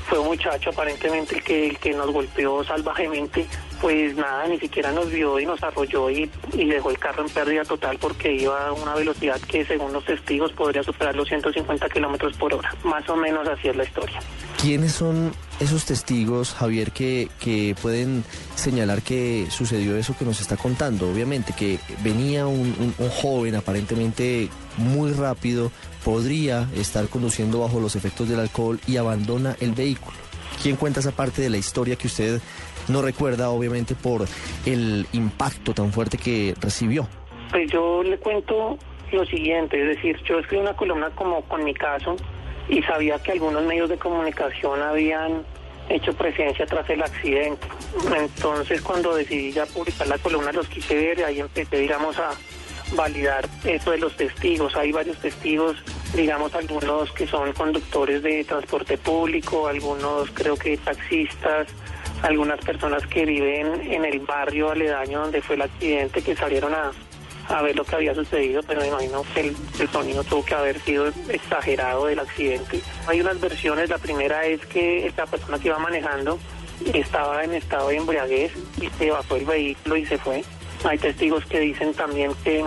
[0.07, 3.47] fue un muchacho aparentemente el que, el que nos golpeó salvajemente,
[3.83, 7.29] pues nada, ni siquiera nos vio y nos arrolló y, y, dejó el carro en
[7.29, 11.89] pérdida total porque iba a una velocidad que según los testigos podría superar los 150
[11.89, 12.73] kilómetros por hora.
[12.85, 14.21] Más o menos así es la historia.
[14.61, 18.23] ¿Quiénes son esos testigos, Javier, que, que pueden
[18.55, 21.11] señalar que sucedió eso que nos está contando?
[21.11, 25.73] Obviamente que venía un, un, un joven aparentemente muy rápido,
[26.05, 30.17] podría estar conduciendo bajo los efectos del alcohol y abandona el vehículo.
[30.63, 32.41] ¿Quién cuenta esa parte de la historia que usted
[32.89, 34.27] no recuerda, obviamente, por
[34.67, 37.09] el impacto tan fuerte que recibió?
[37.51, 38.79] Pues yo le cuento
[39.13, 42.17] lo siguiente, es decir, yo escribí una columna como con mi caso
[42.69, 45.45] y sabía que algunos medios de comunicación habían
[45.89, 47.67] hecho presencia tras el accidente.
[48.17, 52.31] Entonces cuando decidí ya publicar la columna los quise ver, ahí empecé, digamos, a
[52.95, 54.75] validar eso de los testigos.
[54.77, 55.77] Hay varios testigos,
[56.15, 61.69] digamos, algunos que son conductores de transporte público, algunos creo que taxistas,
[62.23, 66.93] algunas personas que viven en el barrio aledaño donde fue el accidente, que salieron a,
[67.49, 69.41] a ver lo que había sucedido, pero me imagino que
[69.81, 72.81] el, sonido tuvo que haber sido exagerado del accidente.
[73.07, 76.39] Hay unas versiones, la primera es que esta persona que iba manejando
[76.95, 80.45] estaba en estado de embriaguez y se bajó el vehículo y se fue.
[80.85, 82.65] Hay testigos que dicen también que,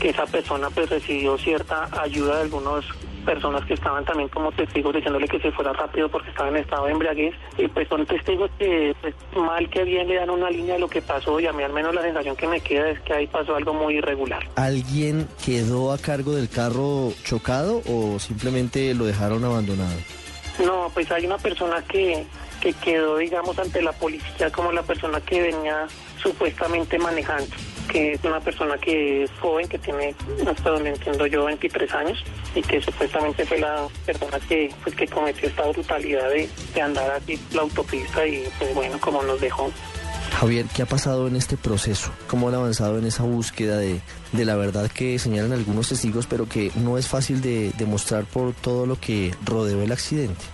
[0.00, 2.84] que esa persona pues recibió cierta ayuda de algunas
[3.26, 6.86] personas que estaban también como testigos diciéndole que se fuera rápido porque estaba en estado
[6.86, 10.74] de embriaguez y pues son testigos que pues, mal que bien le dan una línea
[10.74, 13.00] de lo que pasó y a mí al menos la sensación que me queda es
[13.00, 14.42] que ahí pasó algo muy irregular.
[14.54, 19.98] ¿Alguien quedó a cargo del carro chocado o simplemente lo dejaron abandonado?
[20.64, 22.24] No, pues hay una persona que,
[22.60, 25.86] que quedó digamos ante la policía como la persona que venía
[26.22, 27.54] supuestamente manejando,
[27.86, 30.14] que es una persona que es joven, que tiene,
[30.46, 35.06] hasta donde entiendo yo, 23 años, y que supuestamente fue la persona que, pues, que
[35.06, 39.70] cometió esta brutalidad de, de andar así la autopista y pues bueno, como nos dejó.
[40.38, 42.12] Javier, ¿qué ha pasado en este proceso?
[42.26, 44.00] ¿Cómo han avanzado en esa búsqueda de,
[44.32, 48.52] de la verdad que señalan algunos testigos, pero que no es fácil de demostrar por
[48.52, 50.44] todo lo que rodeó el accidente?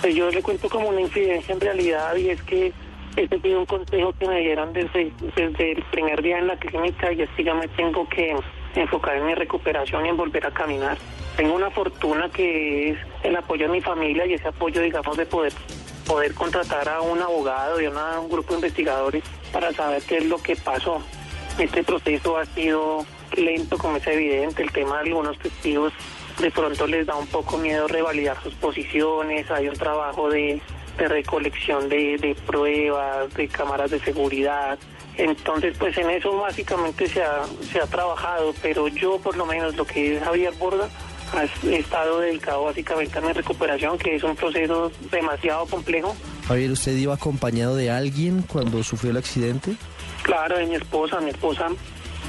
[0.00, 2.72] Pues yo le cuento como una incidencia en realidad y es que
[3.18, 7.12] ese fue un consejo que me dieron desde, desde el primer día en la clínica
[7.12, 8.34] y es que ya me tengo que
[8.76, 10.96] enfocar en mi recuperación y en volver a caminar.
[11.36, 15.26] Tengo una fortuna que es el apoyo de mi familia y ese apoyo, digamos, de
[15.26, 15.52] poder
[16.06, 20.26] poder contratar a un abogado y a un grupo de investigadores para saber qué es
[20.26, 21.02] lo que pasó.
[21.58, 23.04] Este proceso ha sido
[23.36, 25.92] lento, como es evidente, el tema de algunos testigos
[26.40, 30.62] de pronto les da un poco miedo revalidar sus posiciones, hay un trabajo de,
[30.98, 34.78] de recolección de, de, pruebas, de cámaras de seguridad.
[35.16, 39.76] Entonces, pues en eso básicamente se ha, se ha trabajado, pero yo por lo menos
[39.76, 40.88] lo que es Javier Borda,
[41.64, 46.14] he estado dedicado básicamente a mi recuperación, que es un proceso demasiado complejo.
[46.46, 49.76] Javier, ¿usted iba acompañado de alguien cuando sufrió el accidente?
[50.22, 51.20] Claro, de mi esposa.
[51.20, 51.68] Mi esposa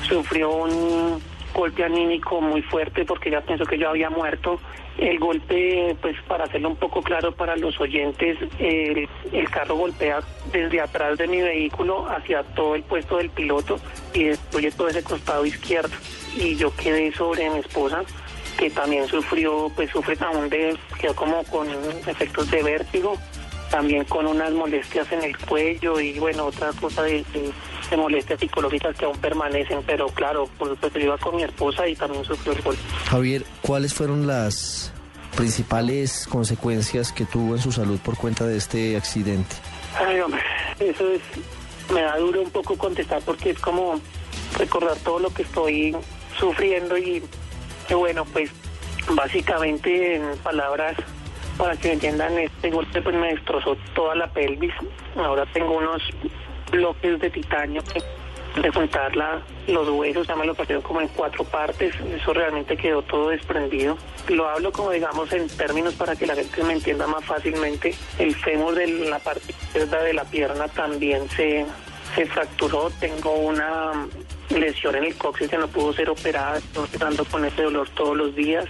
[0.07, 1.21] sufrió un
[1.53, 4.59] golpe anímico muy fuerte porque ya pensó que yo había muerto.
[4.97, 9.07] El golpe, pues para hacerlo un poco claro para los oyentes, el,
[9.49, 10.19] carro golpea
[10.51, 13.79] desde atrás de mi vehículo hacia todo el puesto del piloto
[14.13, 15.95] y destruye todo ese costado izquierdo.
[16.35, 18.03] Y yo quedé sobre mi esposa
[18.57, 21.67] que también sufrió, pues sufre aún de, quedó como con
[22.05, 23.17] efectos de vértigo,
[23.69, 27.51] también con unas molestias en el cuello y bueno, otra cosa de, de,
[27.89, 31.87] de molestias psicológicas que aún permanecen, pero claro, por supuesto yo iba con mi esposa
[31.87, 32.81] y también sufrió el golpe.
[33.05, 34.91] Javier, ¿cuáles fueron las
[35.35, 39.55] principales consecuencias que tuvo en su salud por cuenta de este accidente?
[39.97, 40.41] Ay, hombre,
[40.79, 41.21] eso es,
[41.93, 43.99] me da duro un poco contestar porque es como
[44.57, 45.95] recordar todo lo que estoy
[46.37, 47.23] sufriendo y
[47.91, 48.51] bueno, pues
[49.15, 50.95] básicamente en palabras
[51.59, 54.73] para que entiendan, este golpe pues me destrozó toda la pelvis.
[55.17, 56.01] Ahora tengo unos
[56.71, 58.01] bloques de titanio que
[58.61, 62.77] de juntar la, los huesos, ya me lo partieron como en cuatro partes, eso realmente
[62.77, 63.97] quedó todo desprendido.
[64.29, 67.93] Lo hablo como digamos en términos para que la gente me entienda más fácilmente.
[68.17, 71.65] El fémur de la parte izquierda de la pierna también se,
[72.15, 74.07] se fracturó, tengo una
[74.49, 78.15] lesión en el coxis que no pudo ser operada, estoy tratando con ese dolor todos
[78.15, 78.65] los días.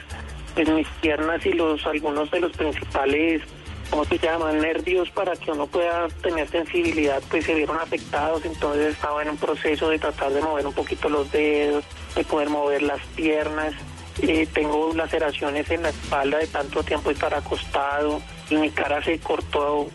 [0.60, 3.42] En mis piernas y los algunos de los principales,
[3.90, 4.60] ¿cómo se llaman?
[4.60, 9.38] Nervios para que uno pueda tener sensibilidad, pues se vieron afectados, entonces estaba en un
[9.38, 13.74] proceso de tratar de mover un poquito los dedos, de poder mover las piernas.
[14.22, 19.18] Eh, tengo laceraciones en la espalda de tanto tiempo estar acostado y mi cara se
[19.20, 19.88] cortó.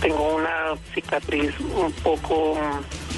[0.00, 2.56] Tengo una cicatriz un poco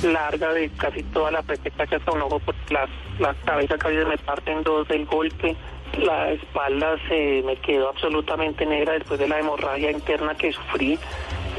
[0.03, 2.89] larga de casi toda la frente, casi hasta un ojo, porque la,
[3.21, 5.57] la cabeza casi me parte en dos del golpe.
[5.97, 10.99] La espalda se me quedó absolutamente negra después de la hemorragia interna que sufrí.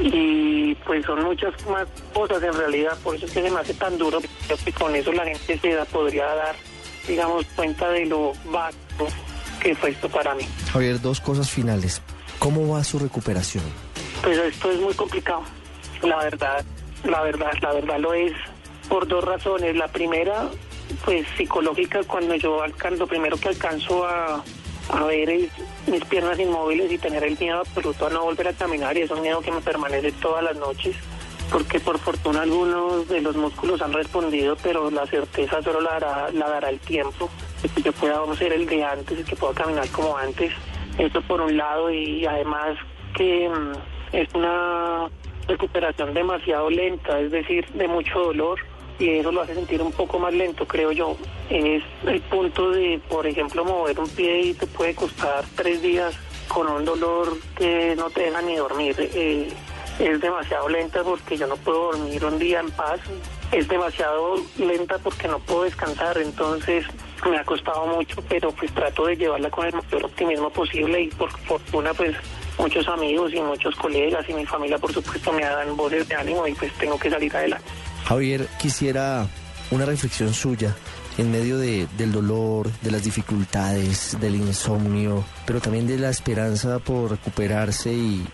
[0.01, 3.73] Y pues son muchas más cosas en realidad, por eso es que se me hace
[3.73, 4.19] tan duro.
[4.45, 6.55] Creo que con eso la gente se da, podría dar,
[7.05, 9.07] digamos, cuenta de lo básico
[9.61, 10.43] que fue esto para mí.
[10.71, 12.01] Javier, dos cosas finales.
[12.39, 13.63] ¿Cómo va su recuperación?
[14.23, 15.43] Pues esto es muy complicado,
[16.01, 16.63] la verdad,
[17.03, 18.33] la verdad, la verdad lo es
[18.87, 19.75] por dos razones.
[19.75, 20.49] La primera,
[21.05, 24.43] pues psicológica, cuando yo alcanzo, lo primero que alcanzo a,
[25.07, 25.49] ver es
[25.87, 29.11] mis piernas inmóviles y tener el miedo absoluto a no volver a caminar y es
[29.11, 30.95] un miedo que me permanece todas las noches
[31.51, 36.31] porque por fortuna algunos de los músculos han respondido, pero la certeza solo la dará,
[36.31, 37.29] la dará el tiempo,
[37.61, 40.51] de que yo pueda ser el de antes y que pueda caminar como antes.
[40.97, 42.77] Eso por un lado y además
[43.15, 43.49] que
[44.11, 45.09] es una
[45.47, 48.59] recuperación demasiado lenta, es decir, de mucho dolor
[48.99, 51.15] y eso lo hace sentir un poco más lento, creo yo.
[51.49, 56.13] Es el punto de, por ejemplo, mover un pie y te puede costar tres días
[56.47, 58.95] con un dolor que no te deja ni dormir.
[58.99, 59.49] Eh,
[59.99, 62.99] es demasiado lenta porque yo no puedo dormir un día en paz.
[63.51, 66.17] Es demasiado lenta porque no puedo descansar.
[66.17, 66.85] Entonces
[67.29, 71.07] me ha costado mucho, pero pues trato de llevarla con el mayor optimismo posible y
[71.09, 72.15] por fortuna pues
[72.57, 76.45] muchos amigos y muchos colegas y mi familia por supuesto me dan voces de ánimo
[76.47, 77.69] y pues tengo que salir adelante.
[78.09, 79.27] Javier, quisiera
[79.69, 80.75] una reflexión suya
[81.19, 86.79] en medio de, del dolor, de las dificultades, del insomnio, pero también de la esperanza
[86.79, 88.25] por recuperarse y,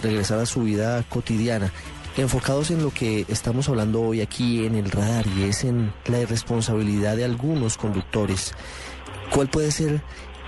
[0.00, 1.72] regresar a su vida cotidiana
[2.16, 6.20] enfocados en lo que estamos hablando hoy aquí en el radar y es en la
[6.20, 8.52] irresponsabilidad de algunos conductores.
[9.32, 10.00] ¿Cuál puede ser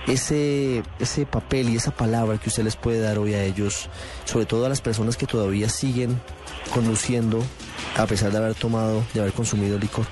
[0.07, 3.89] ese, ese papel y esa palabra que usted les puede dar hoy a ellos,
[4.23, 6.21] sobre todo a las personas que todavía siguen
[6.73, 7.43] conduciendo
[7.97, 10.05] a pesar de haber tomado, de haber consumido licor?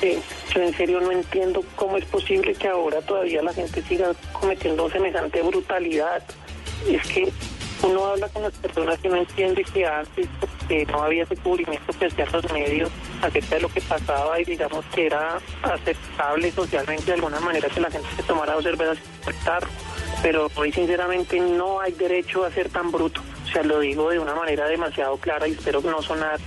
[0.00, 0.18] Sí,
[0.54, 4.90] yo en serio no entiendo cómo es posible que ahora todavía la gente siga cometiendo
[4.90, 6.22] semejante brutalidad.
[6.88, 7.32] Es que
[7.82, 10.28] uno habla con las personas que no entiende que antes
[10.88, 12.90] no había ese cubrimiento que hacían los medios
[13.20, 17.80] acerca de lo que pasaba y digamos que era aceptable socialmente de alguna manera que
[17.80, 19.64] la gente se tomara dos cervezas y respetar.
[20.22, 23.20] Pero hoy sinceramente no hay derecho a ser tan bruto.
[23.44, 26.38] O sea, lo digo de una manera demasiado clara y espero no sonar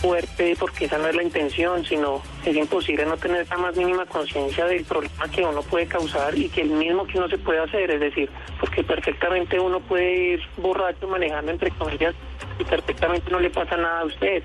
[0.00, 4.06] fuerte porque esa no es la intención, sino es imposible no tener la más mínima
[4.06, 7.60] conciencia del problema que uno puede causar y que el mismo que uno se puede
[7.60, 12.14] hacer, es decir, porque perfectamente uno puede ir borracho manejando entre comillas
[12.58, 14.42] y perfectamente no le pasa nada a usted,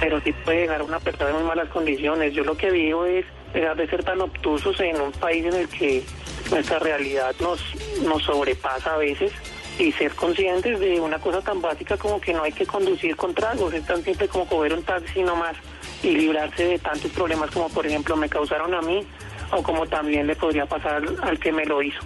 [0.00, 2.32] pero sí puede llegar a una persona en muy malas condiciones.
[2.32, 5.68] Yo lo que digo es dejar de ser tan obtusos en un país en el
[5.68, 6.02] que
[6.50, 7.60] nuestra realidad nos,
[8.02, 9.32] nos sobrepasa a veces
[9.78, 13.34] y ser conscientes de una cosa tan básica como que no hay que conducir con
[13.34, 15.56] tragos, es tan simple como coger un taxi nomás
[16.02, 19.04] y librarse de tantos problemas como por ejemplo me causaron a mí
[19.50, 22.00] o como también le podría pasar al que me lo hizo.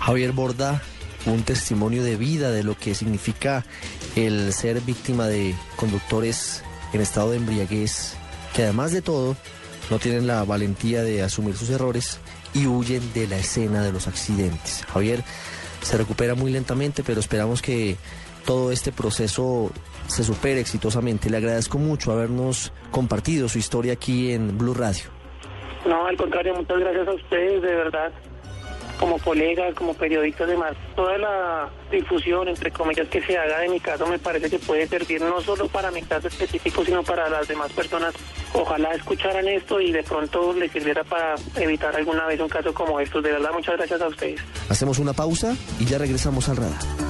[0.00, 0.82] Javier Borda,
[1.26, 3.64] un testimonio de vida de lo que significa
[4.16, 6.62] el ser víctima de conductores
[6.92, 8.16] en estado de embriaguez,
[8.54, 9.36] que además de todo
[9.90, 12.18] no tienen la valentía de asumir sus errores
[12.54, 14.84] y huyen de la escena de los accidentes.
[14.92, 15.24] Javier,
[15.84, 17.96] se recupera muy lentamente, pero esperamos que
[18.44, 19.70] todo este proceso
[20.06, 21.30] se supere exitosamente.
[21.30, 25.04] Le agradezco mucho habernos compartido su historia aquí en Blue Radio.
[25.86, 28.12] No, al contrario, muchas gracias a ustedes, de verdad
[29.04, 33.78] como colegas, como periodistas, además, toda la difusión, entre comillas, que se haga de mi
[33.78, 37.46] caso me parece que puede servir no solo para mi caso específico, sino para las
[37.46, 38.14] demás personas.
[38.54, 42.98] Ojalá escucharan esto y de pronto les sirviera para evitar alguna vez un caso como
[42.98, 43.22] estos.
[43.22, 44.40] De verdad, muchas gracias a ustedes.
[44.70, 47.03] Hacemos una pausa y ya regresamos al radar.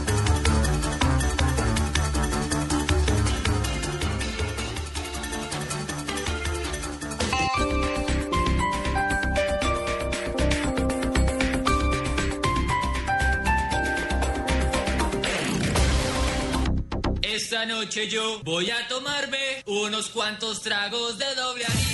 [17.92, 21.93] Yo voy a tomarme unos cuantos tragos de doble anís.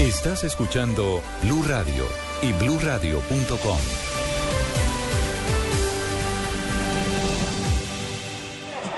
[0.00, 2.06] Estás escuchando Blue Radio
[2.40, 3.78] y bluradio.com.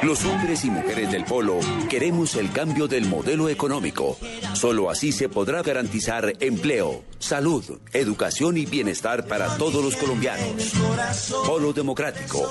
[0.03, 1.59] Los hombres y mujeres del Polo
[1.91, 4.17] queremos el cambio del modelo económico.
[4.53, 10.73] Solo así se podrá garantizar empleo, salud, educación y bienestar para todos los colombianos.
[11.45, 12.49] Polo Democrático.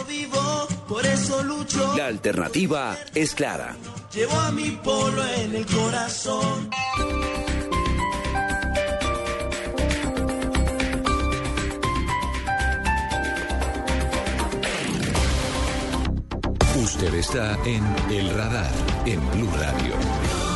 [1.95, 3.78] La alternativa es clara.
[4.14, 6.70] Llevo a mi polo en el corazón.
[16.82, 18.72] Usted está en El Radar,
[19.06, 20.51] en Blue Radio.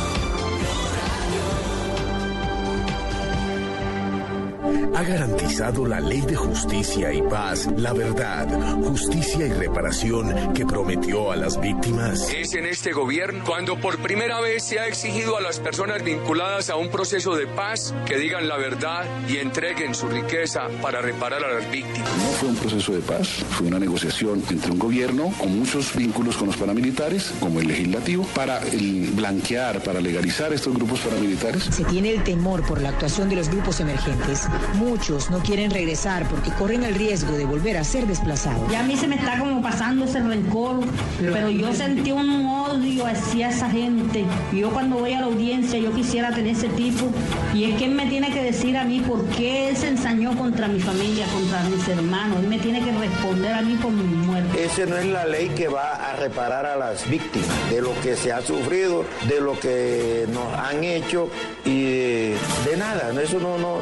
[4.96, 8.48] Ha garantizado la ley de justicia y paz, la verdad,
[8.82, 12.30] justicia y reparación que prometió a las víctimas.
[12.32, 16.70] Es en este gobierno cuando por primera vez se ha exigido a las personas vinculadas
[16.70, 21.44] a un proceso de paz que digan la verdad y entreguen su riqueza para reparar
[21.44, 22.08] a las víctimas.
[22.16, 26.38] No fue un proceso de paz, fue una negociación entre un gobierno con muchos vínculos
[26.38, 28.62] con los paramilitares, como el legislativo, para
[29.14, 31.64] blanquear, para legalizar estos grupos paramilitares.
[31.64, 34.48] Se tiene el temor por la actuación de los grupos emergentes.
[34.86, 38.70] Muchos no quieren regresar porque corren el riesgo de volver a ser desplazados.
[38.70, 40.78] Ya a mí se me está como pasando ese rencor,
[41.18, 44.24] pero, yo sentí un odio hacia esa gente.
[44.52, 47.06] Yo cuando voy a la audiencia, yo quisiera tener ese tipo.
[47.52, 50.36] Y es que él me tiene que decir a mí por qué él se ensañó
[50.36, 52.38] contra mi familia, contra mis hermanos.
[52.38, 54.64] Él me tiene que responder a mí por mi muerte.
[54.64, 58.14] Esa no es la ley que va a reparar a las víctimas de lo que
[58.14, 61.28] se ha sufrido, de lo que nos han hecho
[61.64, 62.36] y de,
[62.78, 63.10] nada.
[63.20, 63.78] Eso no, no,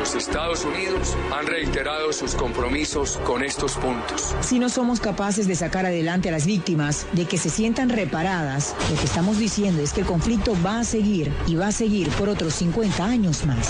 [0.00, 4.34] Los Estados Unidos han reiterado sus compromisos con estos puntos.
[4.40, 8.74] Si no somos capaces de sacar adelante a las víctimas, de que se sientan reparadas,
[8.90, 12.08] lo que estamos diciendo es que el conflicto va a seguir y va a seguir
[12.10, 13.68] por otros 50 años más.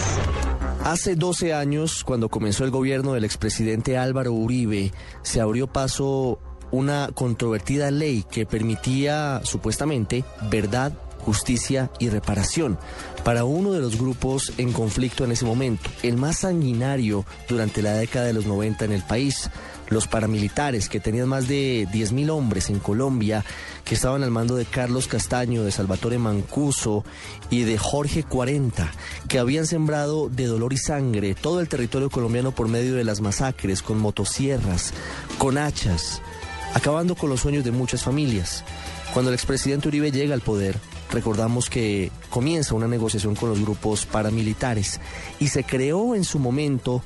[0.84, 4.92] Hace 12 años, cuando comenzó el gobierno del expresidente Álvaro Uribe,
[5.22, 6.38] se abrió paso
[6.70, 10.92] una controvertida ley que permitía supuestamente verdad,
[11.26, 12.78] justicia y reparación
[13.24, 17.94] para uno de los grupos en conflicto en ese momento, el más sanguinario durante la
[17.94, 19.50] década de los 90 en el país.
[19.88, 23.44] Los paramilitares, que tenían más de 10.000 hombres en Colombia,
[23.84, 27.04] que estaban al mando de Carlos Castaño, de Salvatore Mancuso
[27.50, 28.90] y de Jorge 40,
[29.28, 33.20] que habían sembrado de dolor y sangre todo el territorio colombiano por medio de las
[33.20, 34.92] masacres, con motosierras,
[35.38, 36.20] con hachas,
[36.74, 38.64] acabando con los sueños de muchas familias.
[39.12, 40.78] Cuando el expresidente Uribe llega al poder,
[41.11, 45.00] recordamos que comienza una negociación con los grupos paramilitares
[45.38, 47.02] y se creó en su momento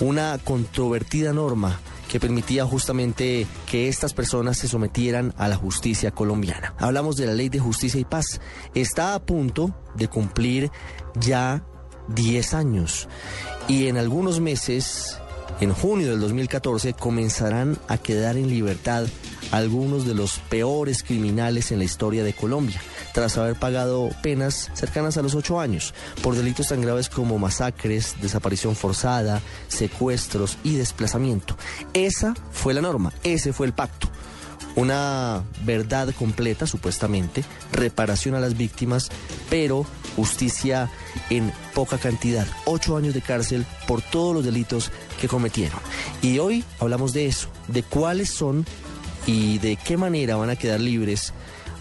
[0.00, 6.74] una controvertida norma que permitía justamente que estas personas se sometieran a la justicia colombiana.
[6.78, 8.40] Hablamos de la ley de justicia y paz.
[8.74, 10.70] Está a punto de cumplir
[11.20, 11.64] ya
[12.08, 13.08] 10 años
[13.68, 15.18] y en algunos meses,
[15.60, 19.06] en junio del 2014, comenzarán a quedar en libertad
[19.50, 22.80] algunos de los peores criminales en la historia de Colombia,
[23.14, 28.16] tras haber pagado penas cercanas a los ocho años por delitos tan graves como masacres,
[28.20, 31.56] desaparición forzada, secuestros y desplazamiento.
[31.94, 34.08] Esa fue la norma, ese fue el pacto.
[34.76, 37.42] Una verdad completa, supuestamente,
[37.72, 39.08] reparación a las víctimas,
[39.50, 39.84] pero
[40.14, 40.88] justicia
[41.30, 45.80] en poca cantidad, ocho años de cárcel por todos los delitos que cometieron.
[46.22, 48.66] Y hoy hablamos de eso, de cuáles son
[49.26, 51.32] y de qué manera van a quedar libres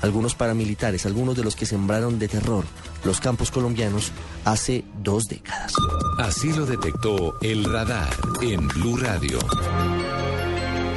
[0.02, 2.66] algunos paramilitares, algunos de los que sembraron de terror
[3.04, 4.12] los campos colombianos
[4.46, 5.74] hace dos décadas.
[6.20, 8.10] Así lo detectó el radar
[8.42, 9.40] en Blue Radio.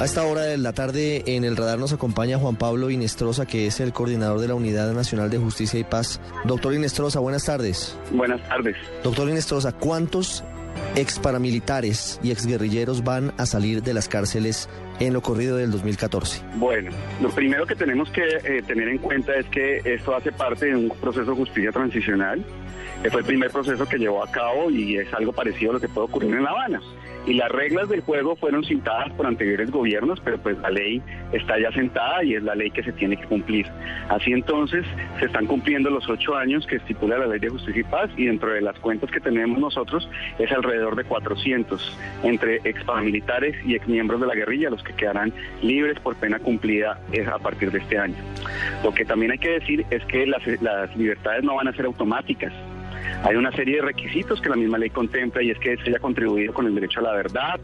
[0.01, 3.66] A esta hora de la tarde en el radar nos acompaña Juan Pablo Inestrosa, que
[3.66, 6.20] es el coordinador de la Unidad Nacional de Justicia y Paz.
[6.47, 7.99] Doctor Inestrosa, buenas tardes.
[8.11, 8.76] Buenas tardes.
[9.05, 10.43] Doctor Inestrosa, ¿cuántos
[10.96, 14.68] ex paramilitares y exguerrilleros van a salir de las cárceles
[14.98, 16.42] en lo corrido del 2014?
[16.56, 16.90] Bueno,
[17.20, 20.76] lo primero que tenemos que eh, tener en cuenta es que esto hace parte de
[20.76, 22.44] un proceso de justicia transicional.
[23.02, 25.80] que fue el primer proceso que llevó a cabo y es algo parecido a lo
[25.80, 26.80] que puede ocurrir en La Habana
[27.30, 31.00] y las reglas del juego fueron cintadas por anteriores gobiernos, pero pues la ley
[31.30, 33.68] está ya sentada y es la ley que se tiene que cumplir.
[34.08, 34.84] Así entonces
[35.20, 38.26] se están cumpliendo los ocho años que estipula la ley de justicia y paz y
[38.26, 40.10] dentro de las cuentas que tenemos nosotros
[40.40, 44.92] es alrededor de 400 entre ex paramilitares y ex miembros de la guerrilla los que
[44.94, 48.16] quedarán libres por pena cumplida eh, a partir de este año.
[48.82, 51.84] Lo que también hay que decir es que las, las libertades no van a ser
[51.84, 52.52] automáticas.
[53.22, 55.98] Hay una serie de requisitos que la misma ley contempla y es que se haya
[55.98, 57.60] contribuido con el derecho a la verdad,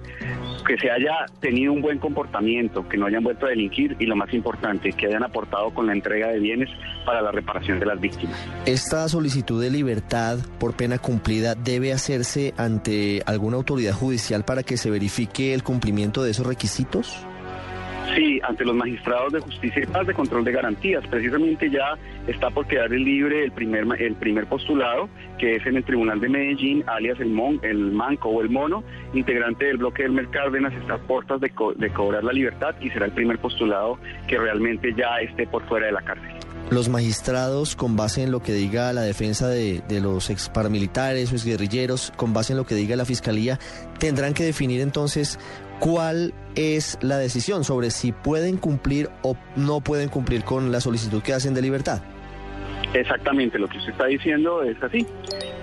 [0.66, 4.16] que se haya tenido un buen comportamiento, que no hayan vuelto a delinquir y lo
[4.16, 6.68] más importante, que hayan aportado con la entrega de bienes
[7.06, 8.36] para la reparación de las víctimas.
[8.66, 14.76] ¿Esta solicitud de libertad por pena cumplida debe hacerse ante alguna autoridad judicial para que
[14.76, 17.26] se verifique el cumplimiento de esos requisitos?
[18.14, 21.06] Sí, ante los magistrados de justicia y paz de control de garantías.
[21.06, 25.84] Precisamente ya está por quedar libre el primer, el primer postulado, que es en el
[25.84, 30.12] Tribunal de Medellín, alias el, Mon, el Manco o el Mono, integrante del bloque del
[30.12, 33.98] Mercárdenas, está a puertas de, de cobrar la libertad y será el primer postulado
[34.28, 36.35] que realmente ya esté por fuera de la cárcel
[36.70, 41.32] los magistrados, con base en lo que diga la defensa de, de los ex paramilitares
[41.32, 43.58] o guerrilleros, con base en lo que diga la fiscalía,
[43.98, 45.38] tendrán que definir entonces
[45.78, 51.22] cuál es la decisión sobre si pueden cumplir o no pueden cumplir con la solicitud
[51.22, 52.02] que hacen de libertad.
[52.94, 55.06] Exactamente, lo que usted está diciendo es así.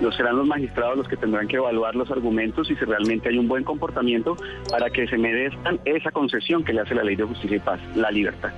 [0.01, 3.37] No serán los magistrados los que tendrán que evaluar los argumentos y si realmente hay
[3.37, 4.35] un buen comportamiento
[4.69, 7.79] para que se merezcan esa concesión que le hace la ley de justicia y paz,
[7.95, 8.51] la libertad.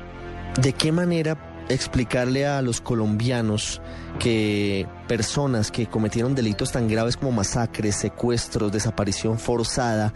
[0.62, 1.38] ¿De qué manera
[1.70, 3.82] explicarle a los colombianos
[4.20, 10.14] que personas que cometieron delitos tan graves como masacres, secuestros, desaparición forzada,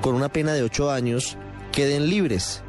[0.00, 1.38] con una pena de ocho años,
[1.72, 2.62] queden libres?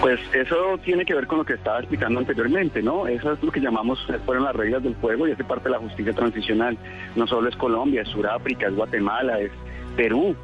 [0.00, 3.06] Pues eso tiene que ver con lo que estaba explicando anteriormente, ¿no?
[3.06, 5.78] Eso es lo que llamamos, fueron las reglas del juego y hace parte de la
[5.78, 6.78] justicia transicional.
[7.16, 9.50] No solo es Colombia, es Sudáfrica, es Guatemala, es
[9.96, 10.34] Perú,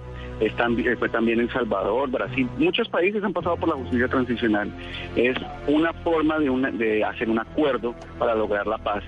[0.41, 2.49] es también, fue también El Salvador, Brasil.
[2.59, 4.71] Muchos países han pasado por la justicia transicional.
[5.15, 9.03] Es una forma de, de hacer un acuerdo para lograr la paz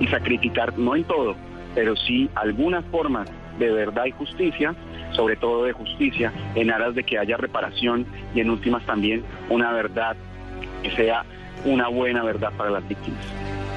[0.00, 1.36] y sacrificar, no en todo,
[1.74, 4.74] pero sí algunas formas de verdad y justicia,
[5.12, 9.72] sobre todo de justicia, en aras de que haya reparación y en últimas también una
[9.72, 10.16] verdad
[10.82, 11.24] que sea
[11.64, 13.24] una buena verdad para las víctimas.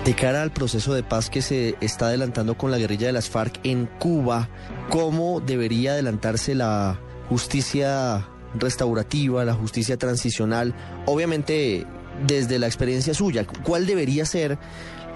[0.06, 3.28] De cara al proceso de paz que se está adelantando con la guerrilla de las
[3.28, 4.50] FARC en Cuba,
[4.92, 10.76] ¿cómo debería adelantarse la justicia restaurativa, la justicia transicional?
[11.08, 11.88] Obviamente,
[12.28, 14.60] desde la experiencia suya, ¿cuál debería ser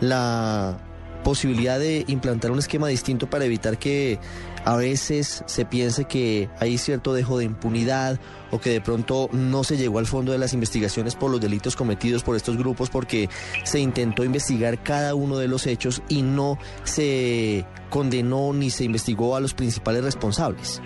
[0.01, 0.79] la
[1.23, 4.19] posibilidad de implantar un esquema distinto para evitar que
[4.65, 8.19] a veces se piense que hay cierto dejo de impunidad
[8.51, 11.75] o que de pronto no se llegó al fondo de las investigaciones por los delitos
[11.75, 13.29] cometidos por estos grupos porque
[13.63, 19.35] se intentó investigar cada uno de los hechos y no se condenó ni se investigó
[19.35, 20.81] a los principales responsables.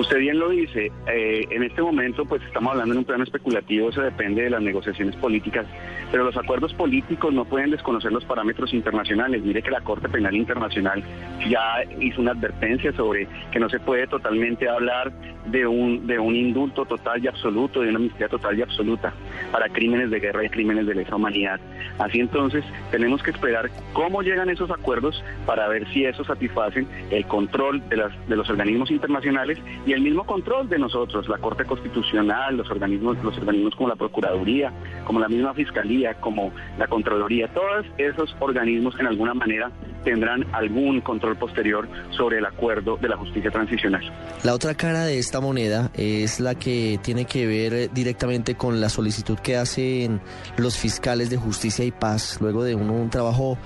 [0.00, 3.90] Usted bien lo dice, eh, en este momento pues estamos hablando en un plano especulativo,
[3.90, 5.66] eso depende de las negociaciones políticas,
[6.10, 9.42] pero los acuerdos políticos no pueden desconocer los parámetros internacionales.
[9.42, 11.02] Mire que la Corte Penal Internacional
[11.46, 15.12] ya hizo una advertencia sobre que no se puede totalmente hablar
[15.46, 19.12] de un, de un indulto total y absoluto, de una amnistía total y absoluta
[19.52, 21.60] para crímenes de guerra y crímenes de lesa humanidad.
[21.98, 27.26] Así entonces tenemos que esperar cómo llegan esos acuerdos para ver si eso satisfacen el
[27.26, 29.58] control de, las, de los organismos internacionales
[29.92, 34.72] el mismo control de nosotros, la Corte Constitucional, los organismos, los organismos como la Procuraduría,
[35.04, 39.70] como la misma Fiscalía, como la Contraloría, todos esos organismos en alguna manera
[40.04, 44.02] tendrán algún control posterior sobre el acuerdo de la justicia transicional.
[44.44, 48.88] La otra cara de esta moneda es la que tiene que ver directamente con la
[48.88, 50.20] solicitud que hacen
[50.56, 53.58] los fiscales de justicia y paz, luego de un, un trabajo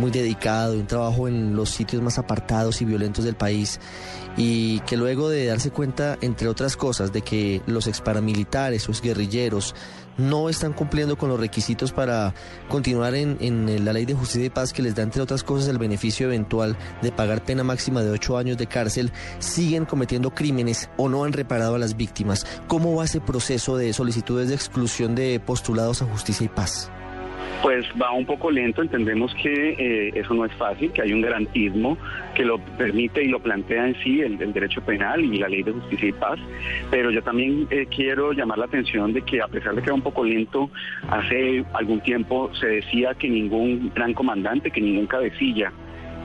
[0.00, 3.78] muy dedicado, un trabajo en los sitios más apartados y violentos del país,
[4.36, 9.74] y que luego de darse cuenta, entre otras cosas, de que los exparamilitares, los guerrilleros,
[10.16, 12.34] no están cumpliendo con los requisitos para
[12.68, 15.68] continuar en, en, la ley de justicia y paz que les da, entre otras cosas,
[15.68, 20.90] el beneficio eventual de pagar pena máxima de ocho años de cárcel, siguen cometiendo crímenes
[20.96, 22.46] o no han reparado a las víctimas.
[22.68, 26.90] ¿Cómo va ese proceso de solicitudes de exclusión de postulados a justicia y paz?
[27.62, 31.20] Pues va un poco lento, entendemos que eh, eso no es fácil, que hay un
[31.20, 31.98] garantismo
[32.34, 35.72] que lo permite y lo plantea en sí el, derecho penal y la ley de
[35.72, 36.38] justicia y paz,
[36.90, 39.94] pero yo también eh, quiero llamar la atención de que a pesar de que va
[39.94, 40.70] un poco lento,
[41.10, 45.70] hace algún tiempo se decía que ningún gran comandante, que ningún cabecilla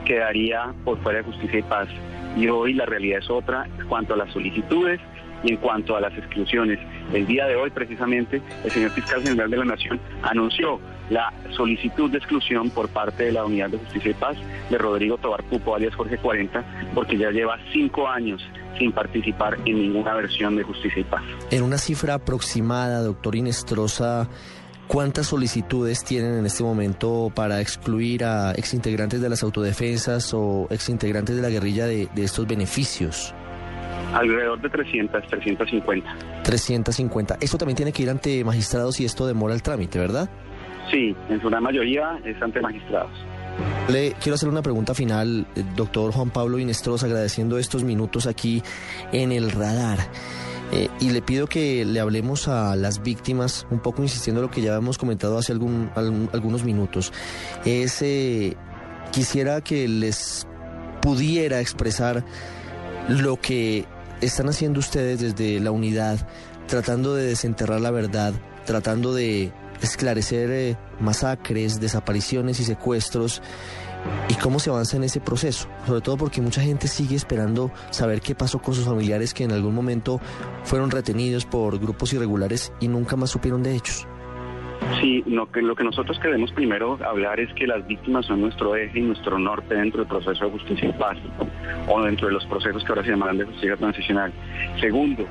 [0.06, 1.88] quedaría por fuera de justicia y paz.
[2.36, 5.00] Y hoy la realidad es otra en cuanto a las solicitudes
[5.42, 6.78] y en cuanto a las exclusiones.
[7.12, 10.80] El día de hoy, precisamente, el señor fiscal general de la Nación anunció
[11.10, 14.36] la solicitud de exclusión por parte de la Unidad de Justicia y Paz
[14.70, 16.64] de Rodrigo Tobar Pupo, alias Jorge 40,
[16.94, 18.42] porque ya lleva cinco años
[18.78, 21.22] sin participar en ninguna versión de Justicia y Paz.
[21.50, 24.28] En una cifra aproximada, doctor Inestrosa,
[24.88, 31.36] ¿cuántas solicitudes tienen en este momento para excluir a exintegrantes de las autodefensas o exintegrantes
[31.36, 33.34] de la guerrilla de estos beneficios?
[34.14, 36.16] Alrededor de 300, 350.
[36.42, 37.38] 350.
[37.40, 40.28] Esto también tiene que ir ante magistrados y esto demora el trámite, ¿verdad?
[40.90, 43.10] Sí, en su gran mayoría es ante magistrados.
[43.88, 48.62] Le quiero hacer una pregunta final, eh, doctor Juan Pablo Inestros, agradeciendo estos minutos aquí
[49.12, 49.98] en el radar.
[50.72, 54.50] Eh, y le pido que le hablemos a las víctimas, un poco insistiendo en lo
[54.50, 57.12] que ya hemos comentado hace algún, algunos minutos.
[57.64, 58.56] Es, eh,
[59.12, 60.46] quisiera que les
[61.00, 62.24] pudiera expresar
[63.08, 63.84] lo que
[64.20, 66.18] están haciendo ustedes desde la unidad,
[66.66, 68.32] tratando de desenterrar la verdad,
[68.64, 73.42] tratando de esclarecer eh, masacres, desapariciones y secuestros
[74.28, 78.20] y cómo se avanza en ese proceso, sobre todo porque mucha gente sigue esperando saber
[78.20, 80.20] qué pasó con sus familiares que en algún momento
[80.64, 84.06] fueron retenidos por grupos irregulares y nunca más supieron de ellos.
[85.00, 88.74] Sí, lo que, lo que nosotros queremos primero hablar es que las víctimas son nuestro
[88.76, 91.18] eje y nuestro norte dentro del proceso de justicia y paz,
[91.88, 94.32] o dentro de los procesos que ahora se llamarán de justicia transicional.
[94.80, 95.26] Segundo,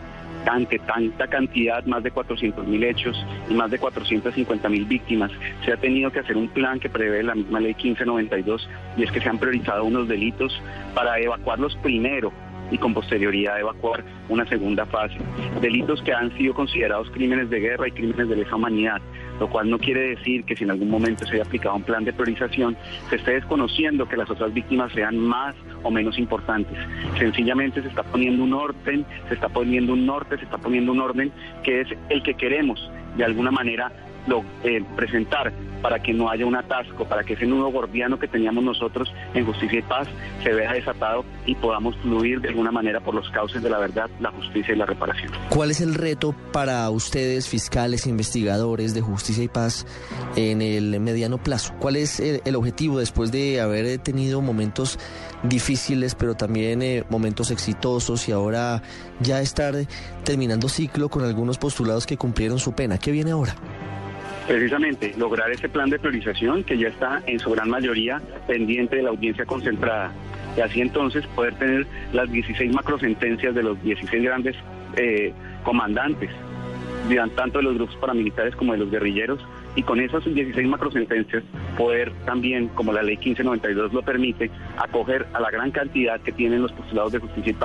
[0.46, 3.18] ante tanta cantidad, más de 400 mil hechos
[3.50, 5.32] y más de 450 mil víctimas,
[5.64, 9.12] se ha tenido que hacer un plan que prevé la misma ley 1592 y es
[9.12, 10.62] que se han priorizado unos delitos
[10.94, 12.32] para evacuarlos primero
[12.72, 15.18] y con posterioridad evacuar una segunda fase.
[15.62, 19.02] Delitos que han sido considerados crímenes de guerra y crímenes de lesa humanidad,
[19.40, 22.04] lo cual no quiere decir que si en algún momento se haya aplicado un plan
[22.04, 22.78] de priorización,
[23.10, 26.78] se esté desconociendo que las otras víctimas sean más o menos importantes.
[27.18, 31.00] Sencillamente se está poniendo un orden, se está poniendo un norte, se está poniendo un
[31.00, 31.32] orden
[31.64, 33.92] que es el que queremos de alguna manera
[34.28, 38.28] lo, eh, presentar para que no haya un atasco, para que ese nudo gordiano que
[38.28, 40.08] teníamos nosotros en justicia y paz
[40.44, 44.10] se vea desatado y podamos fluir de alguna manera por los cauces de la verdad,
[44.20, 45.32] la justicia y la reparación.
[45.50, 49.86] ¿Cuál es el reto para ustedes, fiscales, e investigadores de justicia y paz,
[50.36, 51.76] en el mediano plazo?
[51.80, 54.98] ¿Cuál es el, objetivo después de haber tenido momentos
[55.44, 58.82] difíciles, pero también eh, momentos exitosos y ahora
[59.20, 59.76] ya estar
[60.24, 62.98] terminando ciclo con algunos postulados que cumplieron su pena?
[62.98, 63.56] ¿Qué viene ahora?
[64.48, 69.04] Precisamente, lograr ese plan de priorización que ya está en su gran mayoría pendiente de
[69.04, 70.12] la audiencia concentrada.
[70.56, 74.56] Y así entonces poder tener las 16 macrosentencias de los 16 grandes
[74.98, 75.34] eh,
[75.64, 76.30] comandantes,
[77.36, 79.40] tanto de los grupos paramilitares como de los guerrilleros,
[79.76, 81.44] y con esas 16 macrosentencias
[81.76, 86.62] poder también, como la ley 1592 lo permite, acoger a la gran cantidad que tienen
[86.62, 87.56] los postulados de justicia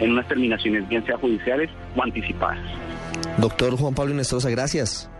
[0.00, 2.60] y en unas terminaciones bien sea judiciales o anticipadas.
[3.38, 5.10] Doctor Juan Pablo Inestrosa, gracias.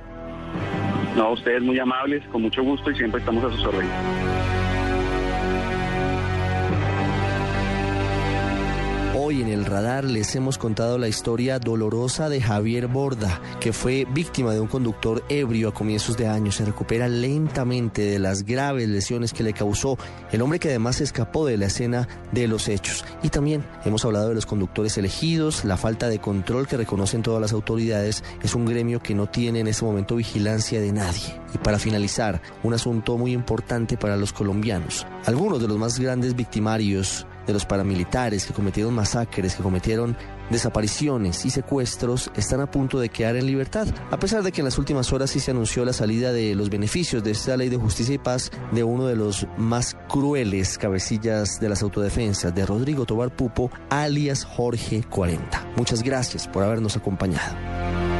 [1.17, 4.56] No, ustedes muy amables, con mucho gusto y siempre estamos a sus órdenes.
[9.19, 14.07] Hoy en el radar les hemos contado la historia dolorosa de Javier Borda, que fue
[14.13, 16.53] víctima de un conductor ebrio a comienzos de año.
[16.53, 19.97] Se recupera lentamente de las graves lesiones que le causó
[20.33, 23.07] el hombre que además escapó de la escena de los hechos.
[23.23, 27.41] Y también hemos hablado de los conductores elegidos, la falta de control que reconocen todas
[27.41, 28.23] las autoridades.
[28.43, 31.41] Es un gremio que no tiene en este momento vigilancia de nadie.
[31.55, 35.07] Y para finalizar, un asunto muy importante para los colombianos.
[35.25, 40.17] Algunos de los más grandes victimarios de los paramilitares que cometieron masacres, que cometieron
[40.51, 44.67] desapariciones y secuestros están a punto de quedar en libertad, a pesar de que en
[44.67, 47.77] las últimas horas sí se anunció la salida de los beneficios de esta ley de
[47.77, 53.05] justicia y paz de uno de los más crueles cabecillas de las autodefensas, de Rodrigo
[53.07, 55.73] Tobar Pupo, alias Jorge 40.
[55.77, 58.16] Muchas gracias por habernos acompañado.